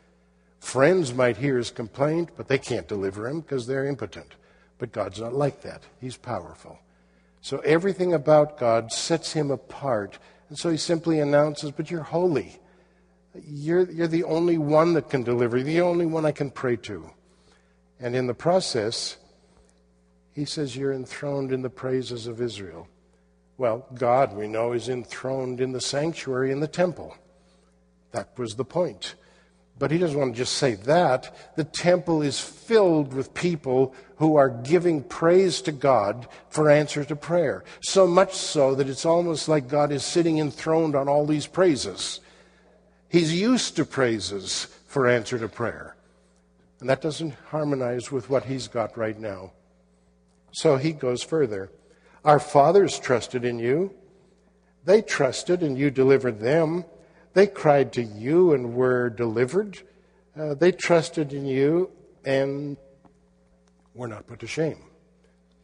Friends 0.62 1.12
might 1.14 1.38
hear 1.38 1.58
his 1.58 1.72
complaint, 1.72 2.30
but 2.38 2.48
they 2.48 2.60
can't 2.60 2.88
deliver 2.88 3.28
him 3.28 3.42
because 3.42 3.66
they're 3.66 3.88
impotent. 3.88 4.36
But 4.78 4.92
God's 4.92 5.20
not 5.20 5.34
like 5.34 5.64
that. 5.64 5.82
He's 6.00 6.18
powerful. 6.18 6.80
So 7.42 7.58
everything 7.60 8.14
about 8.14 8.58
God 8.58 8.92
sets 8.92 9.34
him 9.34 9.52
apart. 9.52 10.20
And 10.50 10.58
so 10.58 10.70
he 10.70 10.78
simply 10.78 11.20
announces, 11.20 11.72
But 11.72 11.90
you're 11.90 12.04
holy. 12.04 12.60
You're, 13.34 13.90
you're 13.90 14.08
the 14.08 14.26
only 14.26 14.58
one 14.58 14.94
that 14.94 15.10
can 15.10 15.24
deliver, 15.24 15.62
the 15.62 15.82
only 15.82 16.06
one 16.06 16.26
I 16.26 16.32
can 16.32 16.52
pray 16.52 16.76
to. 16.78 17.10
And 18.00 18.16
in 18.16 18.28
the 18.28 18.34
process, 18.34 19.18
he 20.34 20.46
says, 20.46 20.76
You're 20.76 20.94
enthroned 20.94 21.52
in 21.52 21.62
the 21.62 21.70
praises 21.70 22.28
of 22.28 22.42
Israel. 22.42 22.88
Well, 23.58 23.86
God, 23.94 24.36
we 24.36 24.48
know, 24.48 24.74
is 24.74 24.90
enthroned 24.90 25.62
in 25.62 25.72
the 25.72 25.82
sanctuary 25.82 26.52
in 26.52 26.60
the 26.60 26.68
temple. 26.68 27.16
That 28.12 28.38
was 28.38 28.56
the 28.56 28.66
point. 28.66 29.16
But 29.82 29.90
he 29.90 29.98
doesn't 29.98 30.20
want 30.20 30.36
to 30.36 30.38
just 30.38 30.58
say 30.58 30.76
that. 30.76 31.36
The 31.56 31.64
temple 31.64 32.22
is 32.22 32.40
filled 32.40 33.16
with 33.16 33.34
people 33.34 33.96
who 34.18 34.36
are 34.36 34.48
giving 34.48 35.02
praise 35.02 35.60
to 35.64 35.72
God 35.72 36.28
for 36.50 36.70
answer 36.70 37.04
to 37.04 37.16
prayer. 37.16 37.64
So 37.82 38.06
much 38.06 38.36
so 38.36 38.76
that 38.76 38.88
it's 38.88 39.08
almost 39.08 39.50
like 39.50 39.68
God 39.68 39.92
is 39.92 40.06
sitting 40.06 40.38
enthroned 40.38 40.96
on 40.96 41.10
all 41.10 41.26
these 41.26 41.48
praises. 41.48 42.20
He's 43.10 43.34
used 43.34 43.76
to 43.78 43.84
praises 43.84 44.68
for 44.86 45.08
answer 45.08 45.40
to 45.40 45.48
prayer. 45.48 45.96
And 46.80 46.88
that 46.88 47.02
doesn't 47.02 47.34
harmonize 47.50 48.12
with 48.12 48.30
what 48.30 48.46
he's 48.46 48.68
got 48.68 48.96
right 49.00 49.20
now. 49.20 49.52
So 50.52 50.78
he 50.78 50.94
goes 50.94 51.24
further. 51.24 51.72
Our 52.24 52.40
fathers 52.40 53.00
trusted 53.00 53.44
in 53.44 53.58
you. 53.58 53.96
They 54.86 55.02
trusted 55.02 55.64
and 55.64 55.76
you 55.76 55.90
delivered 55.90 56.40
them. 56.40 56.86
They 57.34 57.48
cried 57.48 57.94
to 57.94 58.04
you 58.04 58.54
and 58.54 58.74
were 58.74 59.10
delivered. 59.10 59.80
Uh, 60.38 60.54
they 60.54 60.72
trusted 60.72 61.34
in 61.34 61.46
you 61.46 61.92
and 62.26 62.78
were 63.94 64.08
not 64.08 64.28
put 64.28 64.40
to 64.40 64.48
shame. 64.48 64.84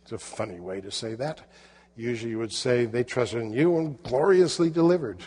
It's 0.04 0.12
a 0.12 0.18
funny 0.18 0.60
way 0.60 0.82
to 0.82 0.92
say 0.92 1.16
that. 1.16 1.42
Usually 1.96 2.32
you 2.32 2.40
would 2.40 2.54
say 2.54 2.86
they 2.86 3.04
trusted 3.04 3.42
in 3.42 3.52
you 3.52 3.78
and 3.78 4.02
gloriously 4.04 4.70
delivered. 4.70 5.24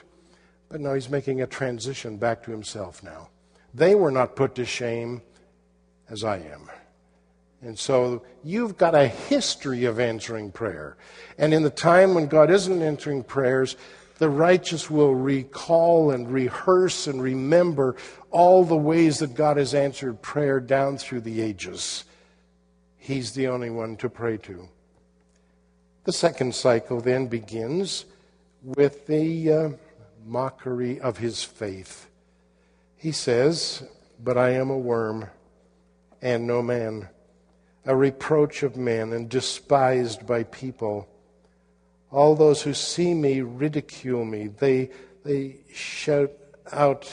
But 0.69 0.81
no, 0.81 0.95
he's 0.95 1.11
making 1.11 1.43
a 1.43 1.47
transition 1.47 2.17
back 2.17 2.43
to 2.45 2.51
himself 2.51 3.03
now. 3.03 3.29
They 3.75 3.95
were 3.95 4.11
not 4.11 4.37
put 4.37 4.55
to 4.55 4.65
shame 4.65 5.23
as 6.09 6.25
I 6.25 6.39
am. 6.39 6.71
And 7.63 7.79
so 7.79 8.23
you've 8.43 8.79
got 8.79 8.95
a 8.95 9.07
history 9.07 9.85
of 9.85 10.01
answering 10.01 10.51
prayer. 10.51 10.97
And 11.37 11.53
in 11.53 11.63
the 11.63 11.71
time 11.71 12.15
when 12.15 12.27
God 12.27 12.51
isn't 12.51 12.83
answering 12.83 13.23
prayers, 13.23 13.77
the 14.21 14.29
righteous 14.29 14.91
will 14.91 15.15
recall 15.15 16.11
and 16.11 16.31
rehearse 16.31 17.07
and 17.07 17.23
remember 17.23 17.97
all 18.31 18.67
the 18.67 18.77
ways 18.77 19.21
that 19.21 19.35
God 19.35 19.57
has 19.57 19.75
answered 19.75 20.21
prayer 20.21 20.61
down 20.61 20.99
through 20.99 21.23
the 21.23 21.41
ages. 21.41 22.05
He's 22.99 23.33
the 23.33 23.49
only 23.49 23.71
one 23.71 23.97
to 23.97 24.11
pray 24.11 24.37
to. 24.37 24.69
The 26.05 26.13
second 26.13 26.55
cycle 26.55 27.01
then 27.01 27.29
begins 27.29 28.05
with 28.63 29.07
the 29.07 29.53
uh, 29.53 29.69
mockery 30.27 31.01
of 31.01 31.17
his 31.17 31.43
faith. 31.43 32.07
He 32.99 33.13
says, 33.13 33.83
But 34.23 34.37
I 34.37 34.51
am 34.51 34.69
a 34.69 34.77
worm 34.77 35.29
and 36.21 36.47
no 36.47 36.61
man 36.61 37.09
a 37.87 37.97
reproach 37.97 38.63
of 38.63 38.77
men 38.77 39.15
and 39.15 39.31
despised 39.31 40.27
by 40.27 40.43
people. 40.43 41.09
All 42.11 42.35
those 42.35 42.63
who 42.63 42.75
see 42.75 43.15
me 43.15 43.41
ridicule 43.41 44.25
me. 44.25 44.49
They, 44.49 44.91
they 45.25 45.57
shout 45.73 46.33
out, 46.73 47.09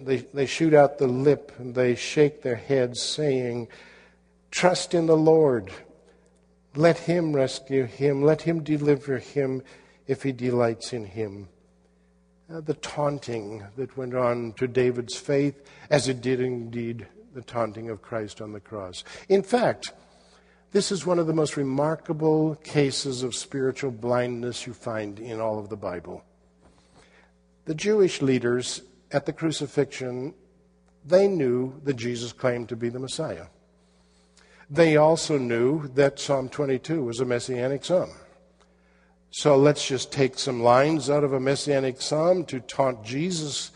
they, 0.00 0.16
they 0.18 0.46
shoot 0.46 0.74
out 0.74 0.98
the 0.98 1.06
lip 1.06 1.52
and 1.58 1.74
they 1.74 1.94
shake 1.94 2.42
their 2.42 2.56
heads, 2.56 3.00
saying, 3.00 3.68
Trust 4.50 4.92
in 4.92 5.06
the 5.06 5.16
Lord. 5.16 5.70
Let 6.74 6.98
him 6.98 7.34
rescue 7.34 7.84
him. 7.84 8.22
Let 8.22 8.42
him 8.42 8.62
deliver 8.62 9.18
him 9.18 9.62
if 10.06 10.22
he 10.22 10.32
delights 10.32 10.92
in 10.92 11.04
him. 11.04 11.48
Uh, 12.52 12.60
the 12.60 12.74
taunting 12.74 13.64
that 13.76 13.96
went 13.96 14.14
on 14.14 14.52
to 14.54 14.66
David's 14.66 15.16
faith, 15.16 15.62
as 15.90 16.08
it 16.08 16.20
did 16.20 16.40
indeed 16.40 17.06
the 17.34 17.42
taunting 17.42 17.88
of 17.88 18.02
Christ 18.02 18.42
on 18.42 18.52
the 18.52 18.60
cross. 18.60 19.04
In 19.28 19.42
fact, 19.42 19.92
this 20.72 20.90
is 20.90 21.04
one 21.04 21.18
of 21.18 21.26
the 21.26 21.34
most 21.34 21.58
remarkable 21.58 22.54
cases 22.56 23.22
of 23.22 23.34
spiritual 23.34 23.90
blindness 23.90 24.66
you 24.66 24.72
find 24.72 25.18
in 25.18 25.38
all 25.38 25.58
of 25.58 25.68
the 25.68 25.76
Bible. 25.76 26.24
The 27.66 27.74
Jewish 27.74 28.22
leaders 28.22 28.80
at 29.10 29.26
the 29.26 29.34
crucifixion, 29.34 30.32
they 31.04 31.28
knew 31.28 31.78
that 31.84 31.96
Jesus 31.96 32.32
claimed 32.32 32.70
to 32.70 32.76
be 32.76 32.88
the 32.88 32.98
Messiah. 32.98 33.46
They 34.70 34.96
also 34.96 35.36
knew 35.36 35.88
that 35.88 36.18
Psalm 36.18 36.48
22 36.48 37.04
was 37.04 37.20
a 37.20 37.26
messianic 37.26 37.84
psalm. 37.84 38.10
So 39.30 39.56
let's 39.56 39.86
just 39.86 40.10
take 40.10 40.38
some 40.38 40.62
lines 40.62 41.10
out 41.10 41.24
of 41.24 41.34
a 41.34 41.40
messianic 41.40 42.00
psalm 42.00 42.46
to 42.46 42.60
taunt 42.60 43.04
Jesus 43.04 43.70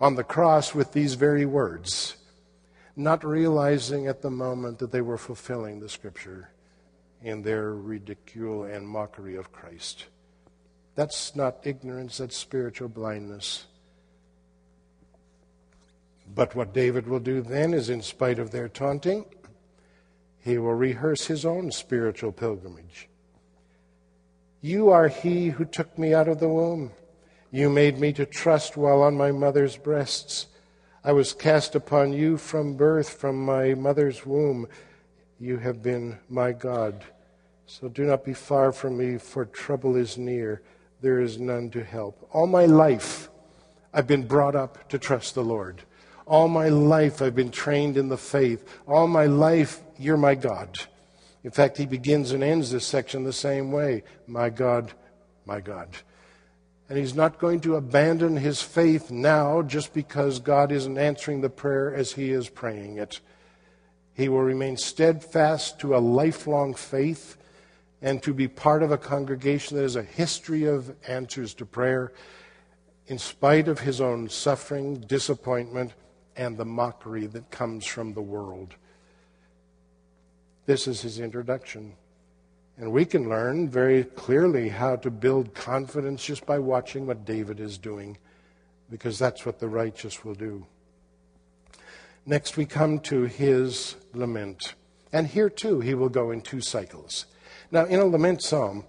on 0.00 0.14
the 0.14 0.24
cross 0.24 0.74
with 0.74 0.92
these 0.92 1.14
very 1.14 1.44
words 1.44 2.16
not 2.96 3.24
realizing 3.24 4.06
at 4.06 4.22
the 4.22 4.30
moment 4.30 4.78
that 4.78 4.92
they 4.92 5.00
were 5.00 5.18
fulfilling 5.18 5.80
the 5.80 5.88
scripture 5.88 6.50
in 7.22 7.42
their 7.42 7.72
ridicule 7.72 8.64
and 8.64 8.88
mockery 8.88 9.36
of 9.36 9.52
Christ. 9.52 10.06
That's 10.94 11.34
not 11.34 11.58
ignorance, 11.64 12.18
that's 12.18 12.36
spiritual 12.36 12.88
blindness. 12.88 13.66
But 16.32 16.54
what 16.54 16.72
David 16.72 17.06
will 17.06 17.20
do 17.20 17.42
then 17.42 17.74
is, 17.74 17.90
in 17.90 18.02
spite 18.02 18.38
of 18.38 18.50
their 18.50 18.68
taunting, 18.68 19.24
he 20.40 20.58
will 20.58 20.74
rehearse 20.74 21.26
his 21.26 21.44
own 21.44 21.72
spiritual 21.72 22.32
pilgrimage. 22.32 23.08
You 24.60 24.90
are 24.90 25.08
he 25.08 25.48
who 25.48 25.64
took 25.64 25.98
me 25.98 26.14
out 26.14 26.28
of 26.28 26.40
the 26.40 26.48
womb. 26.48 26.92
You 27.50 27.68
made 27.70 27.98
me 27.98 28.12
to 28.14 28.26
trust 28.26 28.76
while 28.76 29.02
on 29.02 29.16
my 29.16 29.32
mother's 29.32 29.76
breasts. 29.76 30.46
I 31.06 31.12
was 31.12 31.34
cast 31.34 31.74
upon 31.74 32.14
you 32.14 32.38
from 32.38 32.76
birth, 32.76 33.10
from 33.10 33.44
my 33.44 33.74
mother's 33.74 34.24
womb. 34.24 34.66
You 35.38 35.58
have 35.58 35.82
been 35.82 36.18
my 36.30 36.52
God. 36.52 37.04
So 37.66 37.88
do 37.88 38.04
not 38.04 38.24
be 38.24 38.32
far 38.32 38.72
from 38.72 38.96
me, 38.96 39.18
for 39.18 39.44
trouble 39.44 39.96
is 39.96 40.16
near. 40.16 40.62
There 41.02 41.20
is 41.20 41.38
none 41.38 41.68
to 41.70 41.84
help. 41.84 42.26
All 42.32 42.46
my 42.46 42.64
life, 42.64 43.28
I've 43.92 44.06
been 44.06 44.26
brought 44.26 44.56
up 44.56 44.88
to 44.88 44.98
trust 44.98 45.34
the 45.34 45.44
Lord. 45.44 45.82
All 46.26 46.48
my 46.48 46.70
life, 46.70 47.20
I've 47.20 47.34
been 47.34 47.50
trained 47.50 47.98
in 47.98 48.08
the 48.08 48.16
faith. 48.16 48.66
All 48.88 49.06
my 49.06 49.26
life, 49.26 49.82
you're 49.98 50.16
my 50.16 50.34
God. 50.34 50.78
In 51.42 51.50
fact, 51.50 51.76
he 51.76 51.84
begins 51.84 52.32
and 52.32 52.42
ends 52.42 52.70
this 52.70 52.86
section 52.86 53.24
the 53.24 53.32
same 53.32 53.70
way 53.70 54.04
My 54.26 54.48
God, 54.48 54.92
my 55.44 55.60
God. 55.60 55.90
And 56.88 56.98
he's 56.98 57.14
not 57.14 57.38
going 57.38 57.60
to 57.60 57.76
abandon 57.76 58.36
his 58.36 58.60
faith 58.60 59.10
now 59.10 59.62
just 59.62 59.94
because 59.94 60.38
God 60.38 60.70
isn't 60.70 60.98
answering 60.98 61.40
the 61.40 61.48
prayer 61.48 61.94
as 61.94 62.12
he 62.12 62.30
is 62.30 62.48
praying 62.48 62.98
it. 62.98 63.20
He 64.12 64.28
will 64.28 64.42
remain 64.42 64.76
steadfast 64.76 65.80
to 65.80 65.96
a 65.96 65.98
lifelong 65.98 66.74
faith 66.74 67.36
and 68.02 68.22
to 68.22 68.34
be 68.34 68.48
part 68.48 68.82
of 68.82 68.92
a 68.92 68.98
congregation 68.98 69.76
that 69.76 69.82
has 69.82 69.96
a 69.96 70.02
history 70.02 70.64
of 70.64 70.94
answers 71.08 71.54
to 71.54 71.64
prayer 71.64 72.12
in 73.06 73.18
spite 73.18 73.66
of 73.66 73.80
his 73.80 74.00
own 74.00 74.28
suffering, 74.28 75.00
disappointment, 75.00 75.92
and 76.36 76.56
the 76.56 76.64
mockery 76.64 77.26
that 77.26 77.50
comes 77.50 77.86
from 77.86 78.12
the 78.12 78.22
world. 78.22 78.74
This 80.66 80.86
is 80.86 81.02
his 81.02 81.18
introduction. 81.18 81.94
And 82.76 82.90
we 82.90 83.04
can 83.04 83.28
learn 83.28 83.68
very 83.68 84.04
clearly 84.04 84.68
how 84.68 84.96
to 84.96 85.10
build 85.10 85.54
confidence 85.54 86.24
just 86.24 86.44
by 86.44 86.58
watching 86.58 87.06
what 87.06 87.24
David 87.24 87.60
is 87.60 87.78
doing, 87.78 88.18
because 88.90 89.18
that's 89.18 89.46
what 89.46 89.60
the 89.60 89.68
righteous 89.68 90.24
will 90.24 90.34
do. 90.34 90.66
Next, 92.26 92.56
we 92.56 92.64
come 92.64 92.98
to 93.00 93.24
his 93.24 93.96
lament. 94.12 94.74
And 95.12 95.26
here, 95.26 95.50
too, 95.50 95.80
he 95.80 95.94
will 95.94 96.08
go 96.08 96.30
in 96.30 96.40
two 96.40 96.60
cycles. 96.60 97.26
Now, 97.70 97.84
in 97.84 98.00
a 98.00 98.04
lament 98.04 98.42
psalm, 98.42 98.84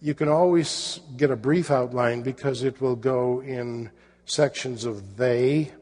you 0.00 0.14
can 0.14 0.28
always 0.28 1.00
get 1.16 1.30
a 1.30 1.36
brief 1.36 1.70
outline 1.70 2.22
because 2.22 2.62
it 2.62 2.80
will 2.80 2.96
go 2.96 3.40
in 3.42 3.90
sections 4.24 4.84
of 4.84 5.16
they 5.16 5.72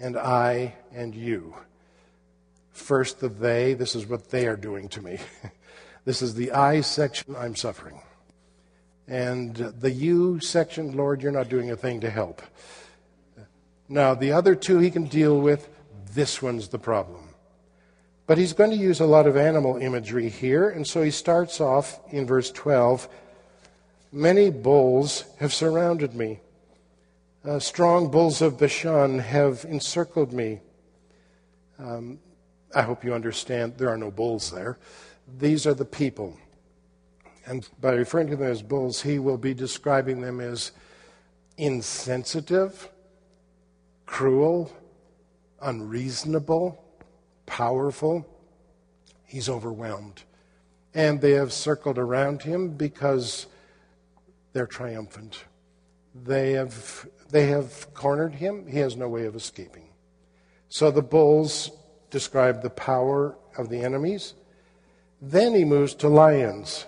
and 0.00 0.16
I 0.16 0.74
and 0.92 1.14
you. 1.14 1.54
First, 2.72 3.20
the 3.20 3.28
they, 3.28 3.74
this 3.74 3.94
is 3.94 4.06
what 4.06 4.30
they 4.30 4.46
are 4.46 4.56
doing 4.56 4.88
to 4.90 5.02
me. 5.02 5.18
This 6.06 6.22
is 6.22 6.34
the 6.34 6.52
I 6.52 6.82
section, 6.82 7.34
I'm 7.36 7.56
suffering. 7.56 8.00
And 9.08 9.56
the 9.56 9.90
you 9.90 10.38
section, 10.38 10.96
Lord, 10.96 11.20
you're 11.20 11.32
not 11.32 11.48
doing 11.48 11.72
a 11.72 11.76
thing 11.76 12.00
to 12.02 12.10
help. 12.10 12.42
Now, 13.88 14.14
the 14.14 14.30
other 14.30 14.54
two 14.54 14.78
he 14.78 14.92
can 14.92 15.06
deal 15.06 15.40
with, 15.40 15.68
this 16.14 16.40
one's 16.40 16.68
the 16.68 16.78
problem. 16.78 17.28
But 18.28 18.38
he's 18.38 18.52
going 18.52 18.70
to 18.70 18.76
use 18.76 19.00
a 19.00 19.04
lot 19.04 19.26
of 19.26 19.36
animal 19.36 19.78
imagery 19.78 20.28
here, 20.28 20.70
and 20.70 20.86
so 20.86 21.02
he 21.02 21.10
starts 21.10 21.60
off 21.60 21.98
in 22.12 22.24
verse 22.24 22.52
12 22.52 23.08
Many 24.12 24.50
bulls 24.50 25.24
have 25.40 25.52
surrounded 25.52 26.14
me. 26.14 26.38
Uh, 27.44 27.58
strong 27.58 28.12
bulls 28.12 28.40
of 28.40 28.58
Bashan 28.58 29.18
have 29.18 29.64
encircled 29.68 30.32
me. 30.32 30.60
Um, 31.80 32.20
I 32.72 32.82
hope 32.82 33.04
you 33.04 33.12
understand 33.12 33.76
there 33.76 33.90
are 33.90 33.98
no 33.98 34.12
bulls 34.12 34.52
there. 34.52 34.78
These 35.38 35.66
are 35.66 35.74
the 35.74 35.84
people. 35.84 36.36
And 37.46 37.68
by 37.80 37.92
referring 37.92 38.28
to 38.28 38.36
them 38.36 38.50
as 38.50 38.62
bulls, 38.62 39.02
he 39.02 39.18
will 39.18 39.38
be 39.38 39.54
describing 39.54 40.20
them 40.20 40.40
as 40.40 40.72
insensitive, 41.56 42.88
cruel, 44.04 44.72
unreasonable, 45.60 46.82
powerful. 47.46 48.26
He's 49.24 49.48
overwhelmed. 49.48 50.22
And 50.94 51.20
they 51.20 51.32
have 51.32 51.52
circled 51.52 51.98
around 51.98 52.42
him 52.42 52.70
because 52.70 53.46
they're 54.52 54.66
triumphant. 54.66 55.44
They 56.14 56.52
have, 56.52 57.06
they 57.30 57.46
have 57.46 57.92
cornered 57.94 58.34
him. 58.34 58.66
He 58.66 58.78
has 58.78 58.96
no 58.96 59.08
way 59.08 59.26
of 59.26 59.36
escaping. 59.36 59.88
So 60.68 60.90
the 60.90 61.02
bulls 61.02 61.70
describe 62.10 62.62
the 62.62 62.70
power 62.70 63.36
of 63.58 63.68
the 63.68 63.82
enemies. 63.82 64.34
Then 65.20 65.54
he 65.54 65.64
moves 65.64 65.94
to 65.96 66.08
lions. 66.08 66.86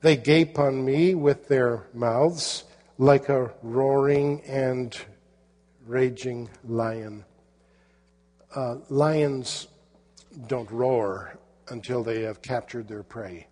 They 0.00 0.16
gape 0.16 0.58
on 0.58 0.84
me 0.84 1.14
with 1.14 1.48
their 1.48 1.86
mouths 1.94 2.64
like 2.98 3.28
a 3.28 3.52
roaring 3.62 4.42
and 4.42 4.96
raging 5.86 6.50
lion. 6.64 7.24
Uh, 8.54 8.76
lions 8.88 9.68
don't 10.46 10.70
roar 10.70 11.38
until 11.68 12.02
they 12.02 12.22
have 12.22 12.42
captured 12.42 12.88
their 12.88 13.02
prey. 13.02 13.46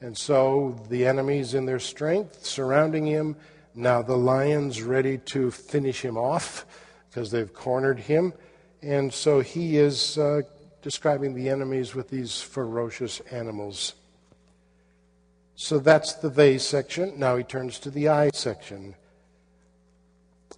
And 0.00 0.16
so 0.16 0.78
the 0.88 1.06
enemies 1.06 1.54
in 1.54 1.64
their 1.64 1.78
strength 1.78 2.44
surrounding 2.44 3.06
him. 3.06 3.36
Now 3.74 4.02
the 4.02 4.16
lion's 4.16 4.82
ready 4.82 5.18
to 5.18 5.50
finish 5.50 6.02
him 6.02 6.16
off 6.18 6.66
because 7.08 7.30
they've 7.30 7.52
cornered 7.52 7.98
him. 7.98 8.34
And 8.82 9.12
so 9.12 9.40
he 9.40 9.78
is 9.78 10.18
uh, 10.18 10.42
describing 10.86 11.34
the 11.34 11.48
enemies 11.48 11.96
with 11.96 12.08
these 12.10 12.40
ferocious 12.40 13.18
animals. 13.32 13.94
So 15.56 15.80
that's 15.80 16.12
the 16.12 16.28
they 16.28 16.58
section. 16.58 17.18
Now 17.18 17.34
he 17.34 17.42
turns 17.42 17.80
to 17.80 17.90
the 17.90 18.06
I 18.06 18.30
section. 18.32 18.94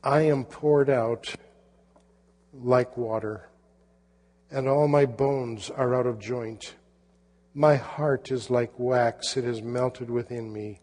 I 0.04 0.20
am 0.20 0.44
poured 0.44 0.90
out 0.90 1.34
like 2.52 2.94
water, 2.98 3.48
and 4.50 4.68
all 4.68 4.86
my 4.86 5.06
bones 5.06 5.70
are 5.70 5.94
out 5.94 6.06
of 6.06 6.20
joint. 6.20 6.74
My 7.54 7.76
heart 7.76 8.30
is 8.30 8.50
like 8.50 8.78
wax, 8.78 9.38
it 9.38 9.46
is 9.46 9.62
melted 9.62 10.10
within 10.10 10.52
me. 10.52 10.82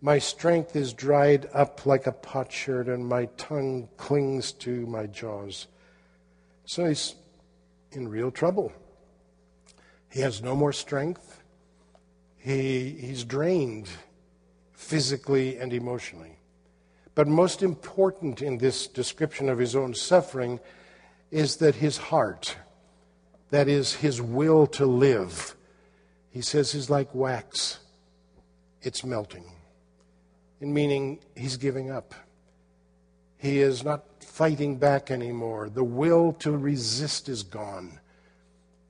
My 0.00 0.18
strength 0.18 0.74
is 0.74 0.94
dried 0.94 1.46
up 1.52 1.84
like 1.84 2.06
a 2.06 2.12
potsherd, 2.12 2.88
and 2.88 3.06
my 3.06 3.26
tongue 3.36 3.90
clings 3.98 4.52
to 4.52 4.86
my 4.86 5.04
jaws. 5.04 5.66
So 6.64 6.86
he's 6.86 7.16
in 7.96 8.08
real 8.08 8.30
trouble. 8.30 8.72
He 10.10 10.20
has 10.20 10.42
no 10.42 10.54
more 10.54 10.72
strength. 10.72 11.42
He, 12.36 12.90
he's 12.90 13.24
drained 13.24 13.88
physically 14.72 15.58
and 15.58 15.72
emotionally. 15.72 16.38
But 17.14 17.26
most 17.26 17.62
important 17.62 18.42
in 18.42 18.58
this 18.58 18.86
description 18.86 19.48
of 19.48 19.58
his 19.58 19.74
own 19.74 19.94
suffering 19.94 20.60
is 21.30 21.56
that 21.56 21.76
his 21.76 21.96
heart, 21.96 22.56
that 23.50 23.68
is, 23.68 23.94
his 23.94 24.20
will 24.20 24.66
to 24.68 24.86
live, 24.86 25.56
he 26.30 26.42
says 26.42 26.74
is 26.74 26.90
like 26.90 27.14
wax. 27.14 27.78
It's 28.82 29.02
melting. 29.02 29.44
In 30.60 30.72
meaning, 30.72 31.20
he's 31.34 31.56
giving 31.56 31.90
up. 31.90 32.14
He 33.38 33.60
is 33.60 33.84
not 33.84 34.04
fighting 34.20 34.76
back 34.76 35.10
anymore. 35.10 35.68
The 35.68 35.84
will 35.84 36.32
to 36.34 36.52
resist 36.56 37.28
is 37.28 37.42
gone. 37.42 38.00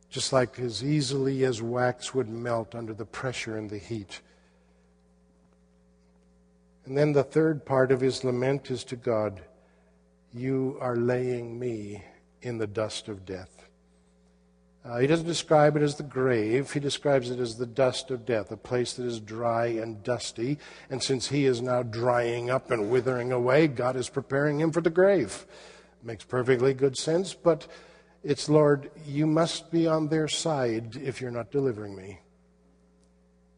Just 0.09 0.33
like 0.33 0.59
as 0.59 0.85
easily 0.85 1.45
as 1.45 1.61
wax 1.61 2.15
would 2.15 2.29
melt 2.29 2.75
under 2.75 2.95
the 2.95 3.05
pressure 3.05 3.57
and 3.57 3.69
the 3.69 3.79
heat. 3.79 4.21
And 6.85 6.97
then 6.97 7.13
the 7.13 7.25
third 7.25 7.65
part 7.65 7.91
of 7.91 8.01
his 8.01 8.23
lament 8.23 8.71
is 8.71 8.85
to 8.85 8.97
God 8.97 9.41
You 10.33 10.79
are 10.81 10.97
laying 10.97 11.59
me 11.59 12.05
in 12.43 12.59
the 12.59 12.67
dust 12.67 13.09
of 13.09 13.27
death. 13.27 13.56
Uh, 14.87 14.99
he 14.99 15.09
doesn't 15.09 15.27
describe 15.27 15.77
it 15.77 15.83
as 15.83 15.97
the 15.97 16.05
grave, 16.05 16.71
he 16.71 16.79
describes 16.79 17.31
it 17.31 17.41
as 17.41 17.57
the 17.57 17.67
dust 17.67 18.13
of 18.13 18.25
death, 18.25 18.53
a 18.53 18.57
place 18.57 18.93
that 18.93 19.05
is 19.05 19.19
dry 19.19 19.67
and 19.67 20.05
dusty. 20.05 20.59
And 20.91 21.03
since 21.03 21.27
he 21.27 21.45
is 21.45 21.61
now 21.61 21.83
drying 21.83 22.51
up 22.51 22.71
and 22.71 22.89
withering 22.89 23.33
away, 23.33 23.67
God 23.67 23.97
is 23.97 24.09
preparing 24.09 24.61
him 24.61 24.71
for 24.71 24.81
the 24.81 24.91
grave. 24.91 25.45
Makes 26.05 26.25
perfectly 26.25 26.73
good 26.73 26.97
sense, 26.97 27.35
but 27.35 27.67
it's, 28.23 28.49
Lord, 28.49 28.93
you 29.05 29.27
must 29.27 29.73
be 29.73 29.89
on 29.89 30.07
their 30.07 30.29
side 30.29 30.97
if 30.97 31.21
you're 31.21 31.33
not 31.33 31.51
delivering 31.51 31.97
me. 31.97 32.21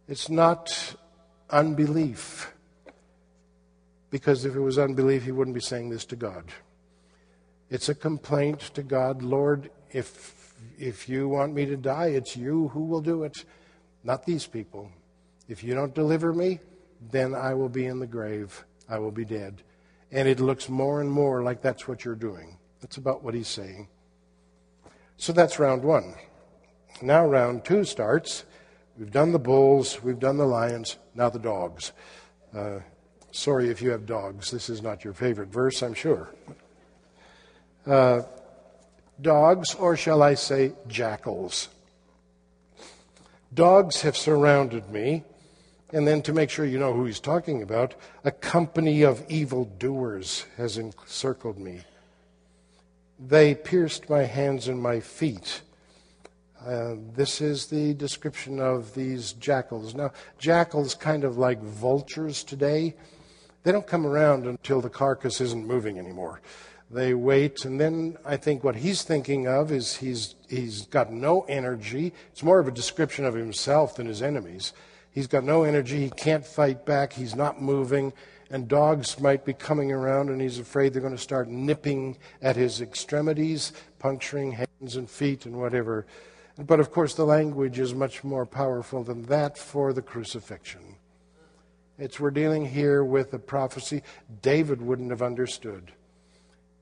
It's 0.09 0.31
not 0.31 0.97
unbelief, 1.51 2.55
because 4.11 4.47
if 4.47 4.55
it 4.55 4.61
was 4.61 4.79
unbelief, 4.79 5.25
he 5.25 5.33
wouldn't 5.33 5.55
be 5.55 5.61
saying 5.61 5.91
this 5.91 6.07
to 6.07 6.17
God. 6.17 6.45
It's 7.69 7.91
a 7.91 7.95
complaint 7.95 8.61
to 8.73 8.83
God, 8.83 9.21
Lord, 9.21 9.71
if, 9.93 10.38
if 10.79 11.09
you 11.09 11.29
want 11.29 11.55
me 11.55 11.67
to 11.67 11.77
die, 11.77 12.09
it's 12.09 12.37
you 12.37 12.69
who 12.69 12.85
will 12.85 13.01
do 13.01 13.25
it, 13.25 13.45
not 14.05 14.25
these 14.25 14.47
people. 14.47 14.91
If 15.49 15.65
you 15.65 15.75
don't 15.75 15.95
deliver 15.95 16.33
me, 16.33 16.61
then 17.11 17.35
I 17.35 17.55
will 17.55 17.69
be 17.69 17.87
in 17.87 17.99
the 17.99 18.07
grave. 18.07 18.65
I 18.89 18.99
will 18.99 19.11
be 19.11 19.25
dead. 19.25 19.63
And 20.11 20.29
it 20.29 20.41
looks 20.41 20.69
more 20.69 21.01
and 21.01 21.11
more 21.11 21.43
like 21.43 21.61
that's 21.61 21.87
what 21.87 22.05
you're 22.05 22.15
doing. 22.15 22.59
That's 22.81 22.97
about 22.97 23.23
what 23.23 23.35
he's 23.35 23.49
saying. 23.49 23.89
So 25.17 25.33
that's 25.33 25.59
round 25.59 25.83
one. 25.83 26.15
Now 27.03 27.27
round 27.27 27.65
two 27.65 27.85
starts. 27.85 28.45
We've 28.99 29.11
done 29.11 29.33
the 29.33 29.39
bulls, 29.39 30.03
we've 30.03 30.19
done 30.19 30.39
the 30.39 30.47
lions, 30.47 30.97
now 31.15 31.29
the 31.29 31.39
dogs. 31.39 31.93
Uh, 32.57 32.81
sorry 33.31 33.71
if 33.71 33.81
you 33.81 33.91
have 33.91 34.07
dogs. 34.07 34.51
This 34.51 34.69
is 34.69 34.83
not 34.83 35.05
your 35.05 35.13
favorite 35.13 35.51
verse, 35.51 35.83
I'm 35.83 35.95
sure 35.95 36.31
uh, 37.89 38.23
dogs, 39.21 39.75
or 39.75 39.97
shall 39.97 40.23
I 40.23 40.35
say, 40.35 40.73
jackals. 40.87 41.69
Dogs 43.53 44.03
have 44.03 44.17
surrounded 44.17 44.91
me, 44.91 45.25
and 45.93 46.07
then 46.07 46.23
to 46.23 46.33
make 46.33 46.51
sure 46.51 46.67
you 46.67 46.79
know 46.79 46.93
who 46.93 47.07
he's 47.07 47.21
talking 47.21 47.63
about, 47.63 47.95
a 48.25 48.31
company 48.31 49.03
of 49.03 49.25
evil 49.29 49.65
doers 49.65 50.45
has 50.57 50.77
encircled 50.77 51.59
me. 51.59 51.81
They 53.19 53.55
pierced 53.55 54.11
my 54.11 54.25
hands 54.25 54.69
and 54.69 54.81
my 54.81 55.01
feet. 55.01 55.63
Uh, 56.65 56.97
this 57.15 57.41
is 57.41 57.67
the 57.67 57.95
description 57.95 58.61
of 58.61 58.95
these 58.95 59.33
jackals. 59.35 59.95
Now, 59.95 60.13
jackals, 60.39 60.95
kind 60.95 61.25
of 61.25 61.39
like 61.39 61.61
vultures 61.63 62.45
today, 62.45 62.95
they 63.63 63.73
don't 63.73 63.87
come 63.87 64.07
around 64.07 64.47
until 64.47 64.81
the 64.81 64.91
carcass 64.91 65.41
isn't 65.41 65.67
moving 65.67 65.99
anymore. 65.99 66.41
They 66.91 67.13
wait, 67.13 67.67
and 67.67 67.79
then 67.79 68.17
I 68.25 68.39
think 68.39 68.65
what 68.65 68.77
he's 68.77 69.03
thinking 69.03 69.47
of 69.47 69.71
is 69.71 69.97
he's, 69.97 70.37
he's 70.49 70.87
got 70.87 71.13
no 71.13 71.43
energy. 71.43 72.15
It's 72.33 72.43
more 72.43 72.61
of 72.61 72.69
a 72.69 72.73
description 72.73 73.27
of 73.27 73.35
himself 73.35 73.97
than 73.97 74.07
his 74.07 74.23
enemies. 74.23 74.73
He's 75.11 75.27
got 75.27 75.45
no 75.45 75.65
energy, 75.65 76.01
he 76.01 76.11
can't 76.11 76.47
fight 76.47 76.87
back, 76.87 77.13
he's 77.13 77.35
not 77.35 77.61
moving, 77.61 78.13
and 78.51 78.69
dogs 78.69 79.21
might 79.21 79.45
be 79.45 79.53
coming 79.53 79.93
around, 79.93 80.31
and 80.31 80.41
he's 80.41 80.59
afraid 80.59 80.93
they're 80.93 81.03
going 81.03 81.17
to 81.17 81.21
start 81.21 81.49
nipping 81.49 82.17
at 82.41 82.57
his 82.57 82.81
extremities, 82.81 83.73
puncturing 83.99 84.53
hands 84.53 84.97
and 84.97 85.11
feet 85.11 85.45
and 85.45 85.57
whatever. 85.57 86.07
But 86.59 86.81
of 86.81 86.91
course, 86.91 87.15
the 87.15 87.25
language 87.25 87.79
is 87.79 87.95
much 87.95 88.25
more 88.25 88.47
powerful 88.47 89.05
than 89.05 89.25
that 89.25 89.59
for 89.59 89.93
the 89.93 90.03
crucifixion. 90.03 90.97
It's 91.99 92.19
we're 92.19 92.31
dealing 92.31 92.65
here 92.65 93.05
with 93.05 93.35
a 93.35 93.39
prophecy 93.39 94.03
David 94.41 94.81
wouldn't 94.81 95.11
have 95.11 95.23
understood. 95.23 95.93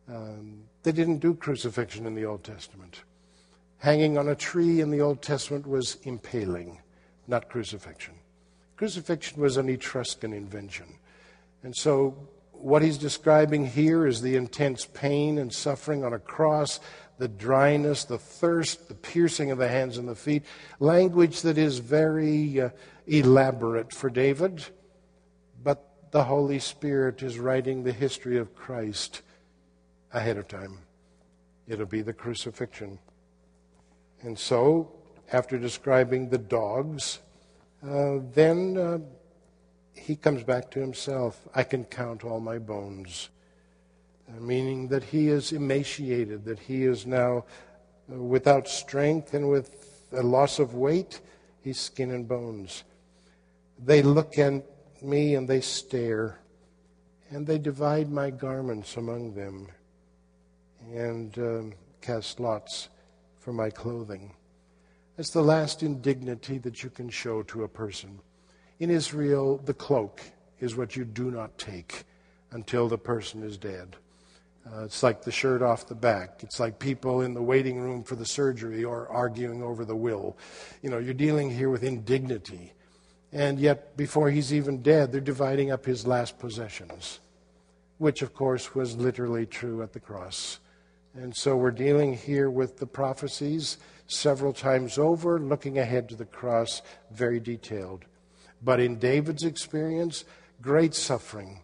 Um, 0.08 0.64
they 0.82 0.92
didn't 0.92 1.18
do 1.18 1.34
crucifixion 1.34 2.06
in 2.06 2.14
the 2.14 2.24
Old 2.24 2.44
Testament. 2.44 3.02
Hanging 3.78 4.16
on 4.16 4.28
a 4.28 4.34
tree 4.34 4.80
in 4.80 4.90
the 4.90 5.00
Old 5.00 5.20
Testament 5.20 5.66
was 5.66 5.98
impaling, 6.04 6.80
not 7.26 7.48
crucifixion. 7.48 8.14
Crucifixion 8.76 9.40
was 9.40 9.56
an 9.56 9.68
Etruscan 9.68 10.32
invention. 10.32 10.86
And 11.62 11.74
so, 11.76 12.16
what 12.52 12.82
he's 12.82 12.98
describing 12.98 13.66
here 13.66 14.06
is 14.06 14.22
the 14.22 14.36
intense 14.36 14.86
pain 14.86 15.38
and 15.38 15.52
suffering 15.52 16.04
on 16.04 16.12
a 16.14 16.18
cross, 16.18 16.80
the 17.18 17.28
dryness, 17.28 18.04
the 18.04 18.18
thirst, 18.18 18.88
the 18.88 18.94
piercing 18.94 19.50
of 19.50 19.58
the 19.58 19.68
hands 19.68 19.98
and 19.98 20.08
the 20.08 20.14
feet. 20.14 20.42
Language 20.78 21.42
that 21.42 21.58
is 21.58 21.78
very 21.78 22.60
uh, 22.60 22.70
elaborate 23.06 23.92
for 23.92 24.08
David, 24.08 24.64
but 25.62 26.10
the 26.12 26.24
Holy 26.24 26.58
Spirit 26.58 27.22
is 27.22 27.38
writing 27.38 27.82
the 27.82 27.92
history 27.92 28.38
of 28.38 28.54
Christ 28.54 29.22
ahead 30.16 30.38
of 30.38 30.48
time. 30.48 30.78
It'll 31.68 31.84
be 31.84 32.00
the 32.00 32.12
crucifixion. 32.12 32.98
And 34.22 34.38
so, 34.38 34.90
after 35.30 35.58
describing 35.58 36.30
the 36.30 36.38
dogs, 36.38 37.20
uh, 37.86 38.20
then 38.32 38.78
uh, 38.78 38.98
he 39.92 40.16
comes 40.16 40.42
back 40.42 40.70
to 40.70 40.80
himself. 40.80 41.46
I 41.54 41.64
can 41.64 41.84
count 41.84 42.24
all 42.24 42.40
my 42.40 42.58
bones. 42.58 43.28
Uh, 44.28 44.40
meaning 44.40 44.88
that 44.88 45.04
he 45.04 45.28
is 45.28 45.52
emaciated, 45.52 46.46
that 46.46 46.58
he 46.58 46.84
is 46.84 47.06
now 47.06 47.44
uh, 48.10 48.16
without 48.16 48.66
strength 48.68 49.34
and 49.34 49.50
with 49.50 50.08
a 50.12 50.22
loss 50.22 50.58
of 50.58 50.74
weight. 50.74 51.20
He's 51.60 51.78
skin 51.78 52.10
and 52.10 52.26
bones. 52.26 52.84
They 53.84 54.00
look 54.00 54.38
at 54.38 54.64
me 55.02 55.34
and 55.34 55.46
they 55.46 55.60
stare, 55.60 56.38
and 57.30 57.46
they 57.46 57.58
divide 57.58 58.10
my 58.10 58.30
garments 58.30 58.96
among 58.96 59.34
them 59.34 59.68
and 60.94 61.38
um, 61.38 61.72
cast 62.00 62.40
lots 62.40 62.88
for 63.38 63.52
my 63.52 63.70
clothing. 63.70 64.34
That's 65.16 65.30
the 65.30 65.42
last 65.42 65.82
indignity 65.82 66.58
that 66.58 66.82
you 66.82 66.90
can 66.90 67.08
show 67.08 67.42
to 67.44 67.64
a 67.64 67.68
person. 67.68 68.20
In 68.78 68.90
Israel, 68.90 69.58
the 69.64 69.74
cloak 69.74 70.20
is 70.60 70.76
what 70.76 70.96
you 70.96 71.04
do 71.04 71.30
not 71.30 71.56
take 71.58 72.04
until 72.50 72.88
the 72.88 72.98
person 72.98 73.42
is 73.42 73.56
dead. 73.56 73.96
Uh, 74.66 74.84
it's 74.84 75.02
like 75.02 75.22
the 75.22 75.30
shirt 75.30 75.62
off 75.62 75.86
the 75.86 75.94
back. 75.94 76.40
It's 76.42 76.58
like 76.58 76.78
people 76.78 77.20
in 77.20 77.34
the 77.34 77.42
waiting 77.42 77.80
room 77.80 78.02
for 78.02 78.16
the 78.16 78.26
surgery 78.26 78.82
or 78.82 79.08
arguing 79.08 79.62
over 79.62 79.84
the 79.84 79.94
will. 79.94 80.36
You 80.82 80.90
know, 80.90 80.98
you're 80.98 81.14
dealing 81.14 81.50
here 81.50 81.70
with 81.70 81.84
indignity. 81.84 82.72
And 83.32 83.60
yet, 83.60 83.96
before 83.96 84.30
he's 84.30 84.52
even 84.52 84.82
dead, 84.82 85.12
they're 85.12 85.20
dividing 85.20 85.70
up 85.70 85.84
his 85.84 86.06
last 86.06 86.38
possessions, 86.38 87.20
which, 87.98 88.22
of 88.22 88.34
course, 88.34 88.74
was 88.74 88.96
literally 88.96 89.46
true 89.46 89.82
at 89.82 89.92
the 89.92 90.00
cross. 90.00 90.58
And 91.16 91.34
so 91.34 91.56
we're 91.56 91.70
dealing 91.70 92.12
here 92.12 92.50
with 92.50 92.76
the 92.76 92.86
prophecies 92.86 93.78
several 94.06 94.52
times 94.52 94.98
over, 94.98 95.40
looking 95.40 95.78
ahead 95.78 96.10
to 96.10 96.14
the 96.14 96.26
cross, 96.26 96.82
very 97.10 97.40
detailed. 97.40 98.04
But 98.62 98.80
in 98.80 98.98
David's 98.98 99.42
experience, 99.42 100.26
great 100.60 100.94
suffering, 100.94 101.60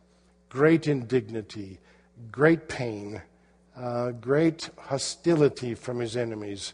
great 0.48 0.88
indignity, 0.88 1.80
great 2.30 2.66
pain, 2.66 3.20
uh, 3.76 4.12
great 4.12 4.70
hostility 4.78 5.74
from 5.74 5.98
his 5.98 6.16
enemies, 6.16 6.72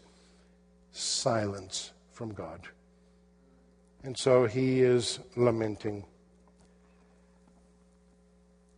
silence 0.93 1.91
from 2.13 2.33
God. 2.33 2.61
And 4.03 4.17
so 4.17 4.45
he 4.45 4.79
is 4.79 5.19
lamenting. 5.35 6.05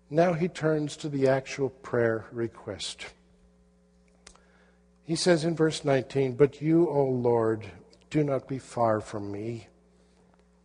Now 0.09 0.33
he 0.33 0.47
turns 0.47 0.97
to 0.97 1.09
the 1.09 1.27
actual 1.27 1.69
prayer 1.69 2.25
request. 2.31 3.05
He 5.03 5.15
says 5.15 5.43
in 5.43 5.55
verse 5.55 5.83
19, 5.83 6.35
But 6.35 6.61
you, 6.61 6.87
O 6.89 7.03
Lord, 7.03 7.65
do 8.09 8.23
not 8.23 8.47
be 8.47 8.59
far 8.59 9.01
from 9.01 9.31
me. 9.31 9.67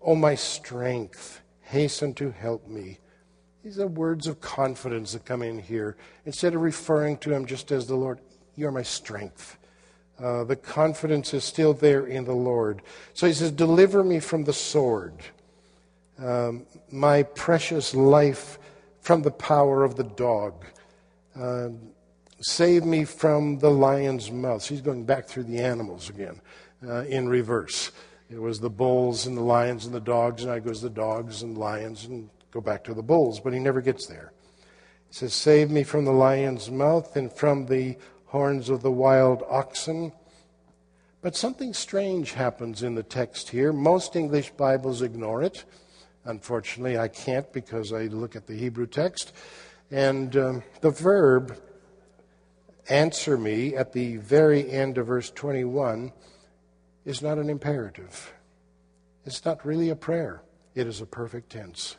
O 0.00 0.14
my 0.14 0.34
strength, 0.34 1.40
hasten 1.62 2.14
to 2.14 2.30
help 2.30 2.68
me. 2.68 2.98
These 3.64 3.80
are 3.80 3.88
words 3.88 4.28
of 4.28 4.40
confidence 4.40 5.12
that 5.12 5.24
come 5.24 5.42
in 5.42 5.58
here. 5.58 5.96
Instead 6.24 6.54
of 6.54 6.60
referring 6.60 7.18
to 7.18 7.32
him 7.32 7.46
just 7.46 7.72
as 7.72 7.86
the 7.86 7.96
Lord, 7.96 8.20
you're 8.54 8.70
my 8.70 8.82
strength. 8.82 9.58
Uh, 10.18 10.44
the 10.44 10.56
confidence 10.56 11.34
is 11.34 11.44
still 11.44 11.74
there 11.74 12.06
in 12.06 12.24
the 12.24 12.34
Lord. 12.34 12.82
So 13.12 13.26
he 13.26 13.32
says, 13.32 13.50
Deliver 13.50 14.04
me 14.04 14.20
from 14.20 14.44
the 14.44 14.52
sword, 14.52 15.14
um, 16.18 16.64
my 16.90 17.24
precious 17.24 17.94
life 17.94 18.58
from 19.00 19.22
the 19.22 19.30
power 19.30 19.84
of 19.84 19.96
the 19.96 20.04
dog. 20.04 20.64
Uh, 21.38 21.70
save 22.40 22.84
me 22.84 23.04
from 23.04 23.58
the 23.58 23.70
lion's 23.70 24.30
mouth. 24.30 24.62
So 24.62 24.74
he's 24.74 24.82
going 24.82 25.04
back 25.04 25.26
through 25.26 25.44
the 25.44 25.58
animals 25.58 26.10
again 26.10 26.40
uh, 26.86 27.04
in 27.04 27.28
reverse. 27.28 27.92
It 28.30 28.40
was 28.40 28.60
the 28.60 28.70
bulls 28.70 29.26
and 29.26 29.36
the 29.36 29.42
lions 29.42 29.86
and 29.86 29.94
the 29.94 30.00
dogs, 30.00 30.42
and 30.42 30.52
I 30.52 30.58
goes 30.58 30.82
the 30.82 30.90
dogs 30.90 31.42
and 31.42 31.56
lions 31.56 32.06
and 32.06 32.28
go 32.50 32.60
back 32.60 32.84
to 32.84 32.94
the 32.94 33.02
bulls, 33.02 33.40
but 33.40 33.52
he 33.52 33.58
never 33.58 33.80
gets 33.80 34.06
there. 34.06 34.32
He 35.08 35.14
says, 35.14 35.34
Save 35.34 35.70
me 35.70 35.84
from 35.84 36.04
the 36.04 36.12
lion's 36.12 36.70
mouth 36.70 37.16
and 37.16 37.32
from 37.32 37.66
the 37.66 37.96
horns 38.26 38.68
of 38.68 38.82
the 38.82 38.90
wild 38.90 39.44
oxen. 39.48 40.12
But 41.22 41.36
something 41.36 41.72
strange 41.72 42.32
happens 42.32 42.82
in 42.82 42.94
the 42.94 43.02
text 43.02 43.48
here. 43.50 43.72
Most 43.72 44.16
English 44.16 44.50
Bibles 44.50 45.02
ignore 45.02 45.42
it. 45.42 45.64
Unfortunately, 46.24 46.98
I 46.98 47.08
can't 47.08 47.50
because 47.52 47.92
I 47.92 48.06
look 48.06 48.34
at 48.36 48.46
the 48.46 48.56
Hebrew 48.56 48.86
text. 48.86 49.32
And 49.90 50.36
um, 50.36 50.62
the 50.80 50.90
verb 50.90 51.56
answer 52.88 53.36
me 53.36 53.74
at 53.74 53.92
the 53.92 54.16
very 54.16 54.70
end 54.70 54.98
of 54.98 55.06
verse 55.06 55.30
21 55.30 56.12
is 57.04 57.22
not 57.22 57.38
an 57.38 57.50
imperative. 57.50 58.32
It's 59.24 59.44
not 59.44 59.64
really 59.64 59.90
a 59.90 59.96
prayer, 59.96 60.42
it 60.74 60.86
is 60.86 61.00
a 61.00 61.06
perfect 61.06 61.50
tense. 61.50 61.96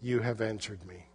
You 0.00 0.20
have 0.20 0.40
answered 0.40 0.86
me. 0.86 1.06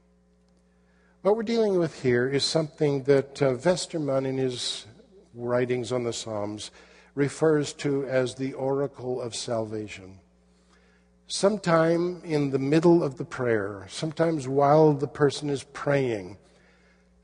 What 1.21 1.35
we're 1.35 1.43
dealing 1.43 1.77
with 1.77 2.01
here 2.01 2.27
is 2.27 2.45
something 2.45 3.03
that 3.03 3.41
uh, 3.41 3.53
Westermann, 3.53 4.25
in 4.25 4.37
his 4.37 4.85
writings 5.33 5.91
on 5.91 6.05
the 6.05 6.13
Psalms, 6.13 6.71
refers 7.13 7.73
to 7.73 8.05
as 8.05 8.35
the 8.35 8.53
oracle 8.53 9.21
of 9.21 9.35
salvation. 9.35 10.19
Sometime 11.27 12.21
in 12.23 12.49
the 12.49 12.57
middle 12.57 13.03
of 13.03 13.17
the 13.17 13.25
prayer, 13.25 13.85
sometimes 13.89 14.47
while 14.47 14.93
the 14.93 15.07
person 15.07 15.49
is 15.49 15.63
praying, 15.63 16.37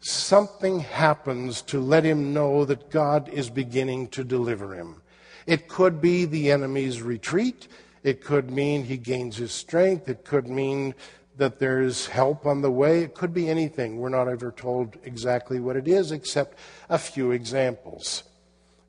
something 0.05 0.81
happens 0.81 1.63
to 1.63 1.79
let 1.79 2.03
him 2.03 2.31
know 2.31 2.63
that 2.65 2.91
God 2.91 3.27
is 3.29 3.49
beginning 3.49 4.07
to 4.09 4.23
deliver 4.23 4.75
him. 4.75 5.01
It 5.47 5.67
could 5.67 5.99
be 5.99 6.25
the 6.25 6.51
enemy's 6.51 7.01
retreat. 7.01 7.67
It 8.03 8.23
could 8.23 8.51
mean 8.51 8.83
he 8.83 8.97
gains 8.97 9.37
his 9.37 9.51
strength. 9.51 10.07
It 10.07 10.23
could 10.23 10.47
mean 10.47 10.93
that 11.37 11.57
there's 11.57 12.05
help 12.05 12.45
on 12.45 12.61
the 12.61 12.69
way. 12.69 13.01
It 13.01 13.15
could 13.15 13.33
be 13.33 13.49
anything. 13.49 13.97
We're 13.97 14.09
not 14.09 14.27
ever 14.27 14.51
told 14.51 14.95
exactly 15.03 15.59
what 15.59 15.75
it 15.75 15.87
is, 15.87 16.11
except 16.11 16.59
a 16.87 16.99
few 16.99 17.31
examples. 17.31 18.23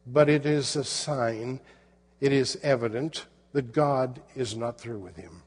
But 0.06 0.28
it 0.28 0.44
is 0.44 0.76
a 0.76 0.84
sign, 0.84 1.60
it 2.20 2.32
is 2.32 2.58
evident 2.62 3.24
that 3.52 3.72
God 3.72 4.20
is 4.34 4.54
not 4.54 4.78
through 4.78 4.98
with 4.98 5.16
him. 5.16 5.42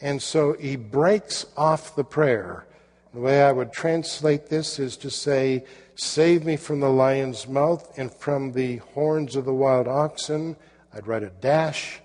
And 0.00 0.20
so 0.20 0.54
he 0.54 0.74
breaks 0.74 1.46
off 1.56 1.94
the 1.94 2.04
prayer. 2.04 2.66
The 3.14 3.20
way 3.20 3.42
I 3.44 3.52
would 3.52 3.72
translate 3.72 4.48
this 4.48 4.80
is 4.80 4.96
to 4.98 5.08
say, 5.08 5.64
Save 5.94 6.44
me 6.44 6.56
from 6.56 6.80
the 6.80 6.90
lion's 6.90 7.46
mouth 7.46 7.96
and 7.96 8.12
from 8.12 8.50
the 8.50 8.78
horns 8.78 9.36
of 9.36 9.44
the 9.44 9.54
wild 9.54 9.86
oxen. 9.86 10.56
I'd 10.92 11.06
write 11.06 11.22
a 11.22 11.30
dash. 11.30 12.00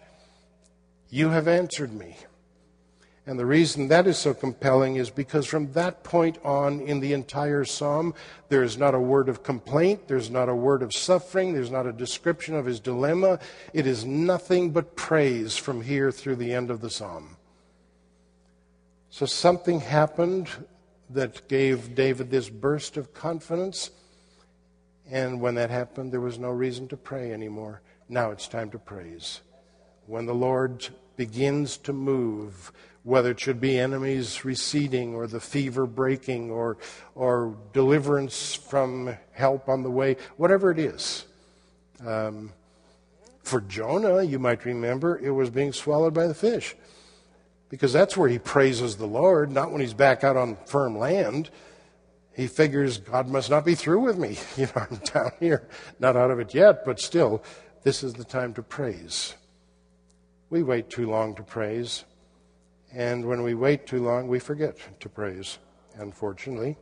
You 1.10 1.30
have 1.30 1.48
answered 1.48 1.92
me. 1.92 2.16
And 3.26 3.40
the 3.40 3.46
reason 3.48 3.88
that 3.88 4.06
is 4.06 4.20
so 4.20 4.36
compelling 4.36 4.98
is 4.98 5.10
because 5.10 5.48
from 5.48 5.72
that 5.74 6.04
point 6.04 6.38
on 6.46 6.80
in 6.80 7.00
the 7.00 7.14
entire 7.14 7.66
psalm, 7.66 8.14
there 8.50 8.62
is 8.62 8.78
not 8.78 8.94
a 8.94 9.00
word 9.00 9.30
of 9.30 9.42
complaint, 9.42 10.08
there's 10.08 10.30
not 10.30 10.48
a 10.48 10.56
word 10.56 10.84
of 10.84 10.94
suffering, 10.94 11.54
there's 11.54 11.72
not 11.72 11.88
a 11.88 11.92
description 11.92 12.54
of 12.54 12.66
his 12.66 12.80
dilemma. 12.80 13.40
It 13.74 13.88
is 13.88 14.06
nothing 14.06 14.70
but 14.70 14.96
praise 14.96 15.58
from 15.58 15.82
here 15.82 16.12
through 16.12 16.36
the 16.36 16.54
end 16.54 16.70
of 16.70 16.82
the 16.82 16.90
psalm. 16.92 17.38
So 19.10 19.26
something 19.26 19.80
happened 19.80 20.50
that 21.10 21.48
gave 21.48 21.96
David 21.96 22.30
this 22.30 22.50
burst 22.50 22.98
of 22.98 23.14
confidence. 23.14 23.92
And 25.10 25.42
when 25.42 25.56
that 25.56 25.70
happened, 25.70 26.12
there 26.12 26.22
was 26.22 26.38
no 26.38 26.50
reason 26.50 26.88
to 26.90 26.98
pray 26.98 27.34
anymore. 27.34 27.82
Now 28.08 28.32
it's 28.32 28.48
time 28.48 28.70
to 28.72 28.80
praise. 28.80 29.42
When 30.06 30.26
the 30.26 30.36
Lord 30.36 30.88
begins 31.18 31.78
to 31.78 31.94
move, 31.94 32.72
whether 33.04 33.32
it 33.32 33.40
should 33.40 33.60
be 33.60 33.80
enemies 33.80 34.46
receding 34.46 35.16
or 35.16 35.26
the 35.26 35.40
fever 35.40 35.86
breaking 35.86 36.52
or, 36.52 36.78
or 37.16 37.56
deliverance 37.74 38.54
from 38.54 39.16
help 39.32 39.68
on 39.70 39.84
the 39.84 39.90
way, 39.90 40.16
whatever 40.38 40.70
it 40.72 40.80
is. 40.80 41.26
Um, 42.06 42.52
for 43.44 43.62
Jonah, 43.62 44.22
you 44.22 44.38
might 44.38 44.64
remember, 44.66 45.18
it 45.18 45.32
was 45.32 45.50
being 45.50 45.74
swallowed 45.74 46.14
by 46.14 46.28
the 46.28 46.36
fish. 46.36 46.76
Because 47.70 47.94
that's 47.94 48.18
where 48.18 48.30
he 48.30 48.40
praises 48.40 48.98
the 48.98 49.06
Lord, 49.06 49.52
not 49.52 49.72
when 49.72 49.82
he's 49.82 49.94
back 49.94 50.24
out 50.24 50.36
on 50.36 50.58
firm 50.66 50.98
land. 50.98 51.50
He 52.36 52.48
figures 52.48 52.98
God 52.98 53.28
must 53.28 53.50
not 53.50 53.66
be 53.66 53.76
through 53.76 54.00
with 54.00 54.18
me. 54.18 54.38
You 54.58 54.66
know, 54.66 54.88
I'm 54.90 54.98
down 54.98 55.32
here, 55.40 55.68
not 56.00 56.16
out 56.16 56.32
of 56.32 56.40
it 56.40 56.54
yet, 56.54 56.84
but 56.86 57.00
still, 57.00 57.44
this 57.84 58.04
is 58.04 58.14
the 58.14 58.24
time 58.24 58.54
to 58.56 58.64
praise. 58.64 59.36
We 60.50 60.64
wait 60.64 60.90
too 60.90 61.10
long 61.10 61.36
to 61.36 61.44
praise. 61.44 62.06
And 62.92 63.26
when 63.26 63.44
we 63.44 63.54
wait 63.54 63.86
too 63.86 64.04
long, 64.04 64.28
we 64.28 64.40
forget 64.40 64.78
to 65.00 65.10
praise, 65.10 65.60
unfortunately. 65.96 66.78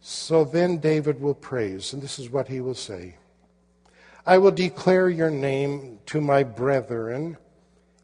So 0.00 0.44
then 0.44 0.78
David 0.78 1.20
will 1.20 1.34
praise, 1.34 1.92
and 1.92 2.02
this 2.02 2.18
is 2.18 2.30
what 2.30 2.48
he 2.48 2.60
will 2.60 2.74
say 2.74 3.16
I 4.26 4.38
will 4.38 4.50
declare 4.50 5.08
your 5.10 5.30
name 5.30 5.98
to 6.06 6.20
my 6.20 6.42
brethren. 6.42 7.36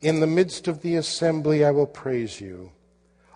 In 0.02 0.20
the 0.20 0.26
midst 0.26 0.66
of 0.66 0.80
the 0.80 0.96
assembly, 0.96 1.64
I 1.64 1.70
will 1.72 1.86
praise 1.86 2.40
you. 2.40 2.72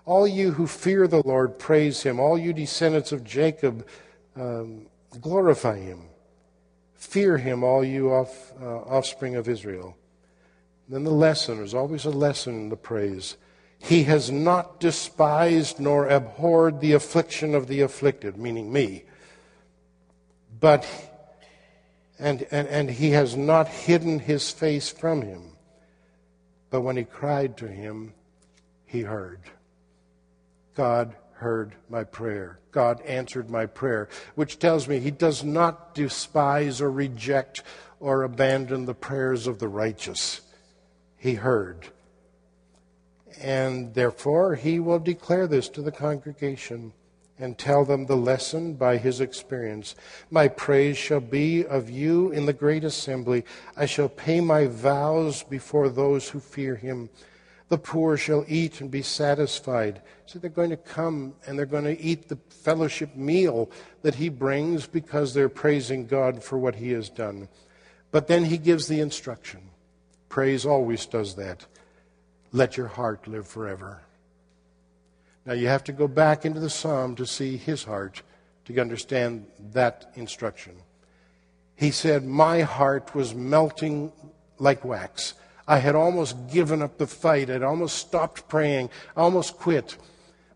All 0.06 0.26
you 0.26 0.52
who 0.52 0.66
fear 0.66 1.06
the 1.06 1.22
Lord, 1.26 1.58
praise 1.58 2.02
him. 2.02 2.18
All 2.18 2.38
you 2.38 2.52
descendants 2.52 3.12
of 3.12 3.24
Jacob, 3.24 3.86
um, 4.36 4.86
glorify 5.20 5.78
him. 5.78 6.08
Fear 6.94 7.38
him, 7.38 7.62
all 7.62 7.84
you 7.84 8.12
off, 8.12 8.52
uh, 8.60 8.78
offspring 8.80 9.36
of 9.36 9.48
Israel. 9.48 9.96
Then 10.88 11.04
the 11.04 11.10
lesson, 11.10 11.56
there's 11.56 11.74
always 11.74 12.04
a 12.04 12.10
lesson 12.10 12.54
in 12.54 12.68
the 12.68 12.76
praise. 12.76 13.36
He 13.78 14.04
has 14.04 14.30
not 14.30 14.80
despised 14.80 15.78
nor 15.78 16.08
abhorred 16.08 16.80
the 16.80 16.92
affliction 16.92 17.54
of 17.54 17.66
the 17.66 17.82
afflicted, 17.82 18.38
meaning 18.38 18.72
me. 18.72 19.04
But, 20.60 20.86
and, 22.18 22.46
and, 22.50 22.68
and 22.68 22.90
he 22.90 23.10
has 23.10 23.36
not 23.36 23.68
hidden 23.68 24.18
his 24.18 24.50
face 24.50 24.90
from 24.90 25.22
him. 25.22 25.53
But 26.74 26.80
when 26.80 26.96
he 26.96 27.04
cried 27.04 27.56
to 27.58 27.68
him, 27.68 28.14
he 28.84 29.02
heard. 29.02 29.38
God 30.74 31.14
heard 31.34 31.76
my 31.88 32.02
prayer. 32.02 32.58
God 32.72 33.00
answered 33.02 33.48
my 33.48 33.66
prayer, 33.66 34.08
which 34.34 34.58
tells 34.58 34.88
me 34.88 34.98
he 34.98 35.12
does 35.12 35.44
not 35.44 35.94
despise 35.94 36.80
or 36.80 36.90
reject 36.90 37.62
or 38.00 38.24
abandon 38.24 38.86
the 38.86 38.92
prayers 38.92 39.46
of 39.46 39.60
the 39.60 39.68
righteous 39.68 40.40
he 41.16 41.34
heard. 41.34 41.86
And 43.40 43.94
therefore, 43.94 44.56
he 44.56 44.80
will 44.80 44.98
declare 44.98 45.46
this 45.46 45.68
to 45.68 45.80
the 45.80 45.92
congregation 45.92 46.92
and 47.38 47.58
tell 47.58 47.84
them 47.84 48.06
the 48.06 48.16
lesson 48.16 48.74
by 48.74 48.96
his 48.96 49.20
experience. 49.20 49.94
My 50.30 50.48
praise 50.48 50.96
shall 50.96 51.20
be 51.20 51.64
of 51.64 51.90
you 51.90 52.30
in 52.30 52.46
the 52.46 52.52
great 52.52 52.84
assembly. 52.84 53.44
I 53.76 53.86
shall 53.86 54.08
pay 54.08 54.40
my 54.40 54.66
vows 54.66 55.42
before 55.42 55.88
those 55.88 56.28
who 56.28 56.40
fear 56.40 56.76
him. 56.76 57.10
The 57.68 57.78
poor 57.78 58.16
shall 58.16 58.44
eat 58.46 58.80
and 58.80 58.90
be 58.90 59.02
satisfied. 59.02 60.02
So 60.26 60.38
they're 60.38 60.50
going 60.50 60.70
to 60.70 60.76
come 60.76 61.34
and 61.46 61.58
they're 61.58 61.66
going 61.66 61.84
to 61.84 62.00
eat 62.00 62.28
the 62.28 62.38
fellowship 62.48 63.16
meal 63.16 63.70
that 64.02 64.14
he 64.14 64.28
brings 64.28 64.86
because 64.86 65.34
they're 65.34 65.48
praising 65.48 66.06
God 66.06 66.42
for 66.42 66.58
what 66.58 66.76
he 66.76 66.92
has 66.92 67.08
done. 67.08 67.48
But 68.10 68.28
then 68.28 68.44
he 68.44 68.58
gives 68.58 68.86
the 68.86 69.00
instruction. 69.00 69.70
Praise 70.28 70.64
always 70.64 71.06
does 71.06 71.34
that. 71.36 71.66
Let 72.52 72.76
your 72.76 72.86
heart 72.86 73.26
live 73.26 73.48
forever. 73.48 74.02
Now, 75.46 75.52
you 75.52 75.68
have 75.68 75.84
to 75.84 75.92
go 75.92 76.08
back 76.08 76.44
into 76.44 76.60
the 76.60 76.70
psalm 76.70 77.16
to 77.16 77.26
see 77.26 77.56
his 77.56 77.84
heart 77.84 78.22
to 78.64 78.80
understand 78.80 79.46
that 79.72 80.10
instruction. 80.14 80.74
He 81.76 81.90
said, 81.90 82.24
My 82.24 82.62
heart 82.62 83.14
was 83.14 83.34
melting 83.34 84.12
like 84.58 84.84
wax. 84.84 85.34
I 85.66 85.78
had 85.78 85.94
almost 85.94 86.50
given 86.50 86.82
up 86.82 86.98
the 86.98 87.06
fight. 87.06 87.50
I'd 87.50 87.62
almost 87.62 87.96
stopped 87.96 88.48
praying. 88.48 88.90
I 89.16 89.20
almost 89.20 89.58
quit. 89.58 89.96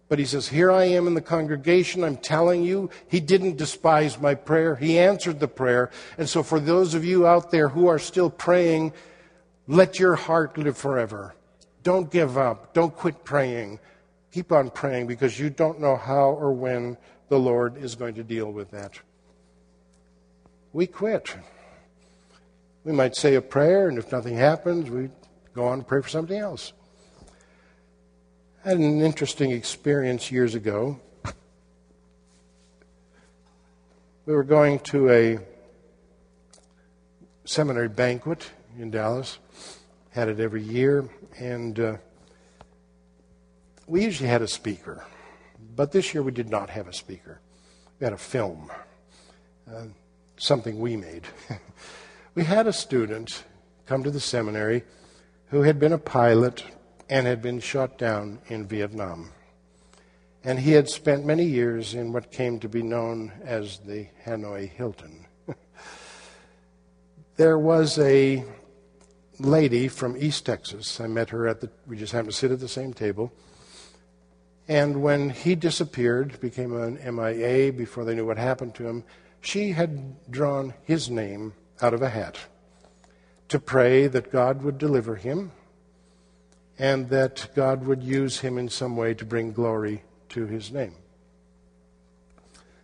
But 0.08 0.18
he 0.18 0.24
says, 0.24 0.48
Here 0.48 0.70
I 0.70 0.84
am 0.84 1.06
in 1.06 1.14
the 1.14 1.20
congregation. 1.20 2.02
I'm 2.02 2.16
telling 2.16 2.62
you, 2.64 2.88
he 3.08 3.20
didn't 3.20 3.58
despise 3.58 4.18
my 4.18 4.34
prayer. 4.34 4.76
He 4.76 4.98
answered 4.98 5.38
the 5.38 5.48
prayer. 5.48 5.90
And 6.16 6.28
so, 6.28 6.42
for 6.42 6.60
those 6.60 6.94
of 6.94 7.04
you 7.04 7.26
out 7.26 7.50
there 7.50 7.68
who 7.68 7.88
are 7.88 7.98
still 7.98 8.30
praying, 8.30 8.94
let 9.66 9.98
your 9.98 10.14
heart 10.14 10.56
live 10.56 10.78
forever. 10.78 11.34
Don't 11.82 12.10
give 12.10 12.38
up. 12.38 12.72
Don't 12.72 12.94
quit 12.94 13.24
praying. 13.24 13.80
Keep 14.32 14.52
on 14.52 14.70
praying 14.70 15.06
because 15.06 15.38
you 15.38 15.50
don't 15.50 15.80
know 15.80 15.96
how 15.96 16.30
or 16.30 16.52
when 16.52 16.96
the 17.28 17.38
Lord 17.38 17.76
is 17.76 17.94
going 17.94 18.14
to 18.14 18.22
deal 18.22 18.50
with 18.50 18.70
that. 18.70 18.92
We 20.72 20.86
quit. 20.86 21.34
We 22.84 22.92
might 22.92 23.16
say 23.16 23.34
a 23.34 23.42
prayer, 23.42 23.88
and 23.88 23.98
if 23.98 24.12
nothing 24.12 24.36
happens, 24.36 24.90
we 24.90 25.10
go 25.54 25.66
on 25.66 25.78
to 25.78 25.84
pray 25.84 26.02
for 26.02 26.08
something 26.08 26.38
else. 26.38 26.72
I 28.64 28.70
had 28.70 28.78
an 28.78 29.00
interesting 29.00 29.50
experience 29.50 30.30
years 30.30 30.54
ago. 30.54 31.00
We 34.26 34.34
were 34.34 34.44
going 34.44 34.80
to 34.80 35.10
a 35.10 35.38
seminary 37.44 37.88
banquet 37.88 38.50
in 38.78 38.90
Dallas, 38.90 39.38
had 40.10 40.28
it 40.28 40.38
every 40.38 40.62
year, 40.62 41.08
and 41.38 41.80
uh, 41.80 41.96
we 43.88 44.04
usually 44.04 44.28
had 44.28 44.42
a 44.42 44.48
speaker. 44.48 45.04
But 45.74 45.92
this 45.92 46.12
year 46.14 46.22
we 46.22 46.32
did 46.32 46.50
not 46.50 46.70
have 46.70 46.86
a 46.86 46.92
speaker. 46.92 47.40
We 47.98 48.04
had 48.04 48.12
a 48.12 48.18
film, 48.18 48.70
uh, 49.72 49.86
something 50.36 50.78
we 50.78 50.96
made. 50.96 51.24
we 52.34 52.44
had 52.44 52.66
a 52.66 52.72
student 52.72 53.44
come 53.86 54.04
to 54.04 54.10
the 54.10 54.20
seminary 54.20 54.84
who 55.50 55.62
had 55.62 55.80
been 55.80 55.92
a 55.92 55.98
pilot 55.98 56.62
and 57.08 57.26
had 57.26 57.40
been 57.40 57.58
shot 57.58 57.96
down 57.96 58.38
in 58.48 58.66
Vietnam. 58.66 59.30
And 60.44 60.58
he 60.58 60.72
had 60.72 60.88
spent 60.88 61.24
many 61.24 61.44
years 61.44 61.94
in 61.94 62.12
what 62.12 62.30
came 62.30 62.60
to 62.60 62.68
be 62.68 62.82
known 62.82 63.32
as 63.42 63.78
the 63.78 64.06
Hanoi 64.24 64.70
Hilton. 64.70 65.26
there 67.36 67.58
was 67.58 67.98
a 67.98 68.44
lady 69.40 69.88
from 69.88 70.16
East 70.16 70.46
Texas. 70.46 71.00
I 71.00 71.06
met 71.06 71.30
her 71.30 71.48
at 71.48 71.60
the, 71.60 71.70
we 71.86 71.96
just 71.96 72.12
happened 72.12 72.32
to 72.32 72.36
sit 72.36 72.52
at 72.52 72.60
the 72.60 72.68
same 72.68 72.92
table. 72.92 73.32
And 74.68 75.02
when 75.02 75.30
he 75.30 75.54
disappeared, 75.54 76.38
became 76.40 76.76
an 76.76 77.00
MIA 77.16 77.72
before 77.72 78.04
they 78.04 78.14
knew 78.14 78.26
what 78.26 78.36
happened 78.36 78.74
to 78.76 78.86
him, 78.86 79.02
she 79.40 79.72
had 79.72 80.30
drawn 80.30 80.74
his 80.84 81.08
name 81.08 81.54
out 81.80 81.94
of 81.94 82.02
a 82.02 82.10
hat 82.10 82.38
to 83.48 83.58
pray 83.58 84.06
that 84.06 84.30
God 84.30 84.62
would 84.62 84.76
deliver 84.76 85.16
him 85.16 85.52
and 86.78 87.08
that 87.08 87.48
God 87.54 87.86
would 87.86 88.02
use 88.02 88.40
him 88.40 88.58
in 88.58 88.68
some 88.68 88.96
way 88.96 89.14
to 89.14 89.24
bring 89.24 89.52
glory 89.52 90.02
to 90.30 90.46
his 90.46 90.70
name. 90.70 90.94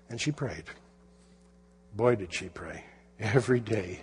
And 0.08 0.20
she 0.20 0.32
prayed. 0.32 0.64
Boy, 1.94 2.16
did 2.16 2.32
she 2.32 2.48
pray 2.48 2.84
every 3.20 3.60
day. 3.60 4.00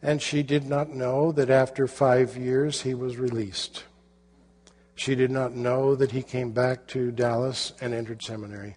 And 0.00 0.22
she 0.22 0.42
did 0.42 0.64
not 0.64 0.90
know 0.90 1.32
that 1.32 1.50
after 1.50 1.86
five 1.86 2.36
years 2.36 2.82
he 2.82 2.94
was 2.94 3.16
released. 3.16 3.84
She 4.94 5.14
did 5.14 5.30
not 5.30 5.54
know 5.54 5.94
that 5.94 6.12
he 6.12 6.22
came 6.22 6.52
back 6.52 6.86
to 6.88 7.10
Dallas 7.10 7.72
and 7.80 7.94
entered 7.94 8.22
seminary. 8.22 8.76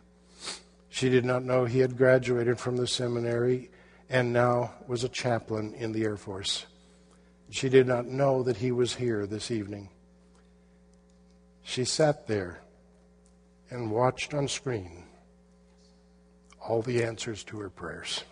She 0.89 1.09
did 1.09 1.25
not 1.25 1.43
know 1.43 1.65
he 1.65 1.79
had 1.79 1.97
graduated 1.97 2.57
from 2.59 2.77
the 2.77 2.87
seminary 2.87 3.69
and 4.09 4.31
now 4.31 4.73
was 4.87 5.03
a 5.03 5.09
chaplain 5.09 5.73
in 5.73 5.91
the 5.91 6.03
Air 6.03 6.17
Force. 6.17 6.65
She 7.49 7.69
did 7.69 7.87
not 7.87 8.05
know 8.05 8.43
that 8.43 8.57
he 8.57 8.71
was 8.71 8.95
here 8.95 9.25
this 9.25 9.51
evening. 9.51 9.89
She 11.63 11.83
sat 11.83 12.27
there 12.27 12.61
and 13.69 13.91
watched 13.91 14.33
on 14.33 14.47
screen 14.47 15.03
all 16.59 16.81
the 16.81 17.03
answers 17.03 17.43
to 17.45 17.59
her 17.59 17.69
prayers. 17.69 18.23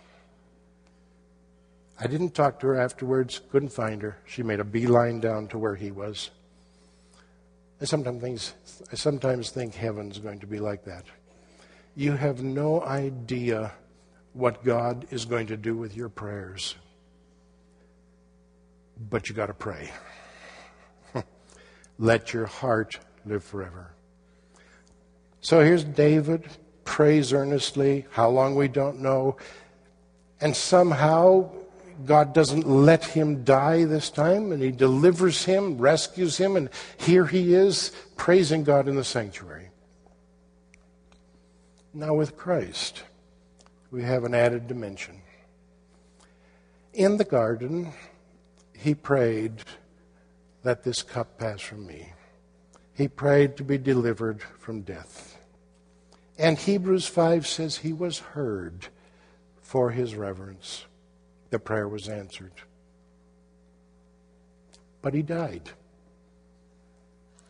I 2.00 2.06
didn't 2.06 2.34
talk 2.34 2.60
to 2.60 2.68
her 2.68 2.80
afterwards, 2.80 3.40
couldn't 3.50 3.68
find 3.68 4.02
her. 4.02 4.16
She 4.26 4.42
made 4.42 4.60
a 4.60 4.64
beeline 4.64 5.20
down 5.20 5.46
to 5.48 5.58
where 5.58 5.76
he 5.76 5.90
was. 5.90 6.30
I 7.84 7.86
sometimes 7.86 8.22
think, 8.22 8.40
I 8.92 8.94
sometimes 8.94 9.50
think 9.50 9.74
heaven's 9.74 10.18
going 10.18 10.40
to 10.40 10.46
be 10.46 10.58
like 10.58 10.84
that. 10.86 11.04
You 11.94 12.12
have 12.12 12.42
no 12.42 12.82
idea 12.82 13.72
what 14.32 14.64
God 14.64 15.06
is 15.10 15.26
going 15.26 15.48
to 15.48 15.58
do 15.58 15.76
with 15.76 15.94
your 15.94 16.08
prayers, 16.08 16.76
but 19.10 19.28
you 19.28 19.34
got 19.34 19.48
to 19.48 19.52
pray. 19.52 19.90
Let 21.98 22.32
your 22.32 22.46
heart 22.46 22.98
live 23.26 23.44
forever. 23.44 23.90
So 25.42 25.60
here's 25.60 25.84
David, 25.84 26.48
prays 26.84 27.34
earnestly, 27.34 28.06
how 28.12 28.30
long 28.30 28.54
we 28.54 28.66
don't 28.66 29.00
know, 29.00 29.36
and 30.40 30.56
somehow 30.56 31.50
God 32.04 32.34
doesn't 32.34 32.66
let 32.66 33.04
him 33.04 33.44
die 33.44 33.84
this 33.84 34.10
time, 34.10 34.52
and 34.52 34.62
he 34.62 34.70
delivers 34.70 35.44
him, 35.44 35.78
rescues 35.78 36.36
him, 36.36 36.56
and 36.56 36.68
here 36.98 37.26
he 37.26 37.54
is 37.54 37.92
praising 38.16 38.64
God 38.64 38.88
in 38.88 38.96
the 38.96 39.04
sanctuary. 39.04 39.68
Now, 41.92 42.14
with 42.14 42.36
Christ, 42.36 43.04
we 43.90 44.02
have 44.02 44.24
an 44.24 44.34
added 44.34 44.66
dimension. 44.66 45.22
In 46.92 47.16
the 47.16 47.24
garden, 47.24 47.92
he 48.76 48.94
prayed, 48.94 49.52
Let 50.64 50.82
this 50.82 51.02
cup 51.02 51.38
pass 51.38 51.60
from 51.60 51.86
me. 51.86 52.12
He 52.94 53.08
prayed 53.08 53.56
to 53.56 53.64
be 53.64 53.78
delivered 53.78 54.42
from 54.58 54.82
death. 54.82 55.38
And 56.38 56.58
Hebrews 56.58 57.06
5 57.06 57.46
says 57.46 57.78
he 57.78 57.92
was 57.92 58.18
heard 58.18 58.88
for 59.62 59.90
his 59.90 60.14
reverence 60.14 60.84
the 61.54 61.58
prayer 61.60 61.86
was 61.86 62.08
answered. 62.08 62.50
But 65.02 65.14
he 65.14 65.22
died. 65.22 65.70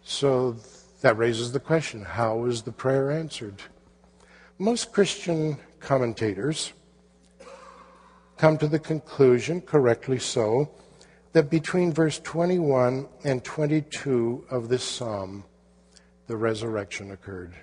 So 0.02 0.56
that 1.00 1.16
raises 1.16 1.52
the 1.52 1.58
question 1.58 2.02
how 2.02 2.36
was 2.36 2.60
the 2.60 2.70
prayer 2.70 3.10
answered? 3.10 3.62
Most 4.58 4.92
Christian 4.92 5.56
commentators 5.80 6.74
come 8.36 8.58
to 8.58 8.68
the 8.68 8.78
conclusion, 8.78 9.62
correctly 9.62 10.18
so, 10.18 10.68
that 11.32 11.48
between 11.48 11.90
verse 11.90 12.18
21 12.18 13.08
and 13.24 13.42
22 13.42 14.44
of 14.50 14.68
this 14.68 14.84
psalm, 14.84 15.44
the 16.26 16.36
resurrection 16.36 17.10
occurred. 17.10 17.54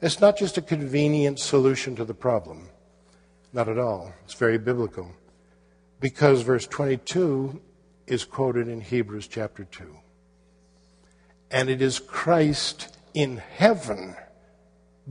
It's 0.00 0.18
not 0.18 0.38
just 0.38 0.56
a 0.56 0.62
convenient 0.62 1.40
solution 1.40 1.94
to 1.96 2.06
the 2.06 2.14
problem. 2.14 2.70
Not 3.52 3.68
at 3.68 3.78
all. 3.78 4.12
It's 4.24 4.34
very 4.34 4.58
biblical. 4.58 5.12
Because 6.00 6.42
verse 6.42 6.66
22 6.66 7.60
is 8.06 8.24
quoted 8.24 8.68
in 8.68 8.80
Hebrews 8.80 9.28
chapter 9.28 9.64
2. 9.64 9.96
And 11.50 11.68
it 11.68 11.82
is 11.82 11.98
Christ 11.98 12.96
in 13.14 13.36
heaven 13.36 14.16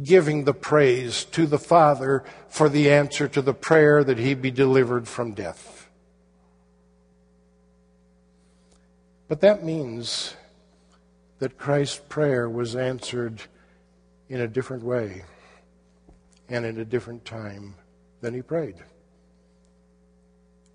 giving 0.02 0.46
the 0.46 0.54
praise 0.54 1.26
to 1.26 1.46
the 1.46 1.60
Father 1.60 2.24
for 2.50 2.70
the 2.70 2.90
answer 2.90 3.28
to 3.28 3.42
the 3.42 3.54
prayer 3.54 4.04
that 4.04 4.18
he 4.18 4.34
be 4.34 4.50
delivered 4.50 5.08
from 5.08 5.34
death. 5.34 5.90
But 9.28 9.42
that 9.42 9.64
means 9.64 10.36
that 11.40 11.58
Christ's 11.58 12.02
prayer 12.10 12.50
was 12.50 12.76
answered 12.76 13.42
in 14.30 14.42
a 14.42 14.48
different 14.48 14.84
way 14.84 15.24
and 16.50 16.66
in 16.66 16.80
a 16.80 16.86
different 16.86 17.24
time 17.24 17.76
then 18.22 18.34
he 18.34 18.42
prayed. 18.42 18.76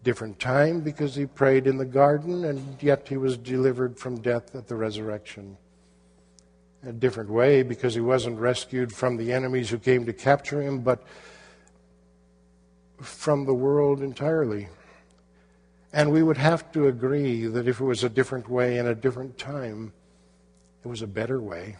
Different 0.03 0.39
time 0.39 0.81
because 0.81 1.15
he 1.15 1.27
prayed 1.27 1.67
in 1.67 1.79
the 1.79 1.85
garden, 1.85 2.45
and 2.45 2.81
yet 2.83 3.09
he 3.09 3.17
was 3.17 3.37
delivered 3.37 3.99
from 3.99 4.21
death 4.21 4.55
at 4.55 4.69
the 4.69 4.77
resurrection. 4.77 5.57
A 6.85 6.93
different 6.93 7.31
way 7.31 7.63
because 7.63 7.95
he 7.95 8.01
wasn't 8.01 8.39
rescued 8.39 8.93
from 8.93 9.17
the 9.17 9.33
enemies 9.33 9.71
who 9.71 9.79
came 9.79 10.07
to 10.07 10.13
capture 10.13 10.63
him, 10.63 10.81
but 10.81 11.05
from 13.01 13.45
the 13.47 13.55
world 13.55 14.03
entirely. 14.03 14.69
And 15.93 16.13
we 16.13 16.23
would 16.23 16.37
have 16.37 16.71
to 16.73 16.89
agree 16.89 17.47
that 17.47 17.67
if 17.67 17.81
it 17.81 17.85
was 17.85 18.05
a 18.05 18.09
different 18.09 18.49
way 18.49 18.79
and 18.79 18.89
a 18.89 18.95
different 18.95 19.39
time, 19.39 19.93
it 20.85 20.89
was 20.89 21.03
a 21.03 21.07
better 21.07 21.41
way, 21.41 21.77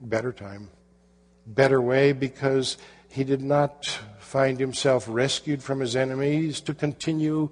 better 0.00 0.32
time. 0.32 0.68
Better 1.46 1.80
way 1.80 2.12
because 2.12 2.76
he 3.12 3.24
did 3.24 3.42
not 3.42 3.84
find 4.18 4.58
himself 4.58 5.04
rescued 5.06 5.62
from 5.62 5.80
his 5.80 5.94
enemies 5.94 6.62
to 6.62 6.72
continue 6.72 7.50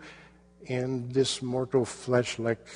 in 0.64 1.12
this 1.12 1.42
mortal 1.42 1.84
flesh 1.84 2.38
like 2.38 2.66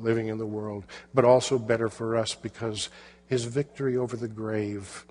living 0.00 0.28
in 0.28 0.38
the 0.38 0.46
world, 0.46 0.86
but 1.12 1.26
also 1.26 1.58
better 1.58 1.90
for 1.90 2.16
us 2.16 2.34
because 2.34 2.88
his 3.26 3.44
victory 3.44 3.94
over 3.94 4.16
the 4.16 4.26
grave 4.26 5.04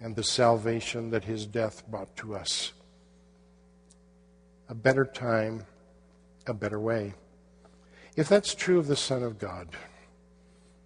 and 0.00 0.16
the 0.16 0.22
salvation 0.22 1.10
that 1.12 1.24
his 1.24 1.46
death 1.46 1.82
brought 1.88 2.14
to 2.14 2.34
us. 2.34 2.74
A 4.68 4.74
better 4.74 5.06
time, 5.06 5.64
a 6.46 6.52
better 6.52 6.78
way. 6.78 7.14
If 8.16 8.28
that's 8.28 8.54
true 8.54 8.78
of 8.78 8.86
the 8.86 8.96
Son 8.96 9.22
of 9.22 9.38
God, 9.38 9.68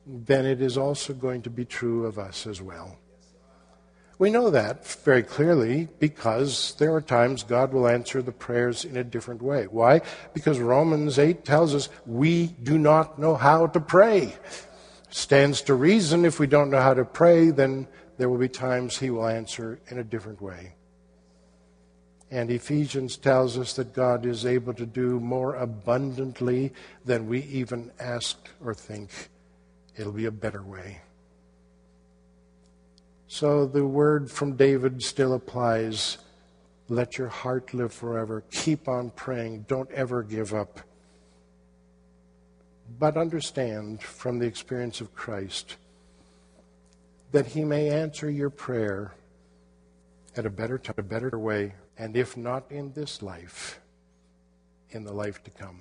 then 0.06 0.46
it 0.46 0.62
is 0.62 0.78
also 0.78 1.12
going 1.12 1.42
to 1.42 1.50
be 1.50 1.64
true 1.64 2.06
of 2.06 2.16
us 2.16 2.46
as 2.46 2.62
well. 2.62 2.96
We 4.18 4.30
know 4.30 4.50
that 4.50 4.84
very 4.84 5.22
clearly 5.22 5.88
because 6.00 6.74
there 6.78 6.92
are 6.92 7.00
times 7.00 7.44
God 7.44 7.72
will 7.72 7.86
answer 7.86 8.20
the 8.20 8.32
prayers 8.32 8.84
in 8.84 8.96
a 8.96 9.04
different 9.04 9.42
way. 9.42 9.66
Why? 9.66 10.00
Because 10.34 10.58
Romans 10.58 11.20
8 11.20 11.44
tells 11.44 11.72
us 11.72 11.88
we 12.04 12.48
do 12.48 12.78
not 12.78 13.20
know 13.20 13.36
how 13.36 13.68
to 13.68 13.80
pray. 13.80 14.34
Stands 15.10 15.62
to 15.62 15.74
reason 15.74 16.24
if 16.24 16.40
we 16.40 16.48
don't 16.48 16.70
know 16.70 16.80
how 16.80 16.94
to 16.94 17.04
pray, 17.04 17.50
then 17.50 17.86
there 18.16 18.28
will 18.28 18.38
be 18.38 18.48
times 18.48 18.98
He 18.98 19.10
will 19.10 19.26
answer 19.26 19.78
in 19.86 19.98
a 19.98 20.04
different 20.04 20.42
way. 20.42 20.74
And 22.30 22.50
Ephesians 22.50 23.16
tells 23.16 23.56
us 23.56 23.74
that 23.74 23.94
God 23.94 24.26
is 24.26 24.44
able 24.44 24.74
to 24.74 24.84
do 24.84 25.20
more 25.20 25.54
abundantly 25.54 26.72
than 27.04 27.28
we 27.28 27.42
even 27.44 27.92
ask 27.98 28.36
or 28.62 28.74
think. 28.74 29.10
It'll 29.96 30.12
be 30.12 30.26
a 30.26 30.32
better 30.32 30.62
way. 30.62 31.00
So 33.28 33.66
the 33.66 33.86
word 33.86 34.30
from 34.30 34.56
David 34.56 35.02
still 35.02 35.34
applies. 35.34 36.16
Let 36.88 37.18
your 37.18 37.28
heart 37.28 37.74
live 37.74 37.92
forever. 37.92 38.42
Keep 38.50 38.88
on 38.88 39.10
praying. 39.10 39.66
Don't 39.68 39.90
ever 39.92 40.22
give 40.22 40.54
up. 40.54 40.80
But 42.98 43.18
understand 43.18 44.02
from 44.02 44.38
the 44.38 44.46
experience 44.46 45.02
of 45.02 45.14
Christ 45.14 45.76
that 47.32 47.46
He 47.48 47.64
may 47.64 47.90
answer 47.90 48.30
your 48.30 48.48
prayer 48.48 49.12
at 50.34 50.46
a 50.46 50.50
better 50.50 50.78
time, 50.78 50.94
a 50.96 51.02
better 51.02 51.38
way 51.38 51.74
and 51.98 52.16
if 52.16 52.34
not 52.34 52.70
in 52.70 52.92
this 52.92 53.22
life, 53.22 53.80
in 54.90 55.04
the 55.04 55.12
life 55.12 55.42
to 55.44 55.50
come. 55.50 55.80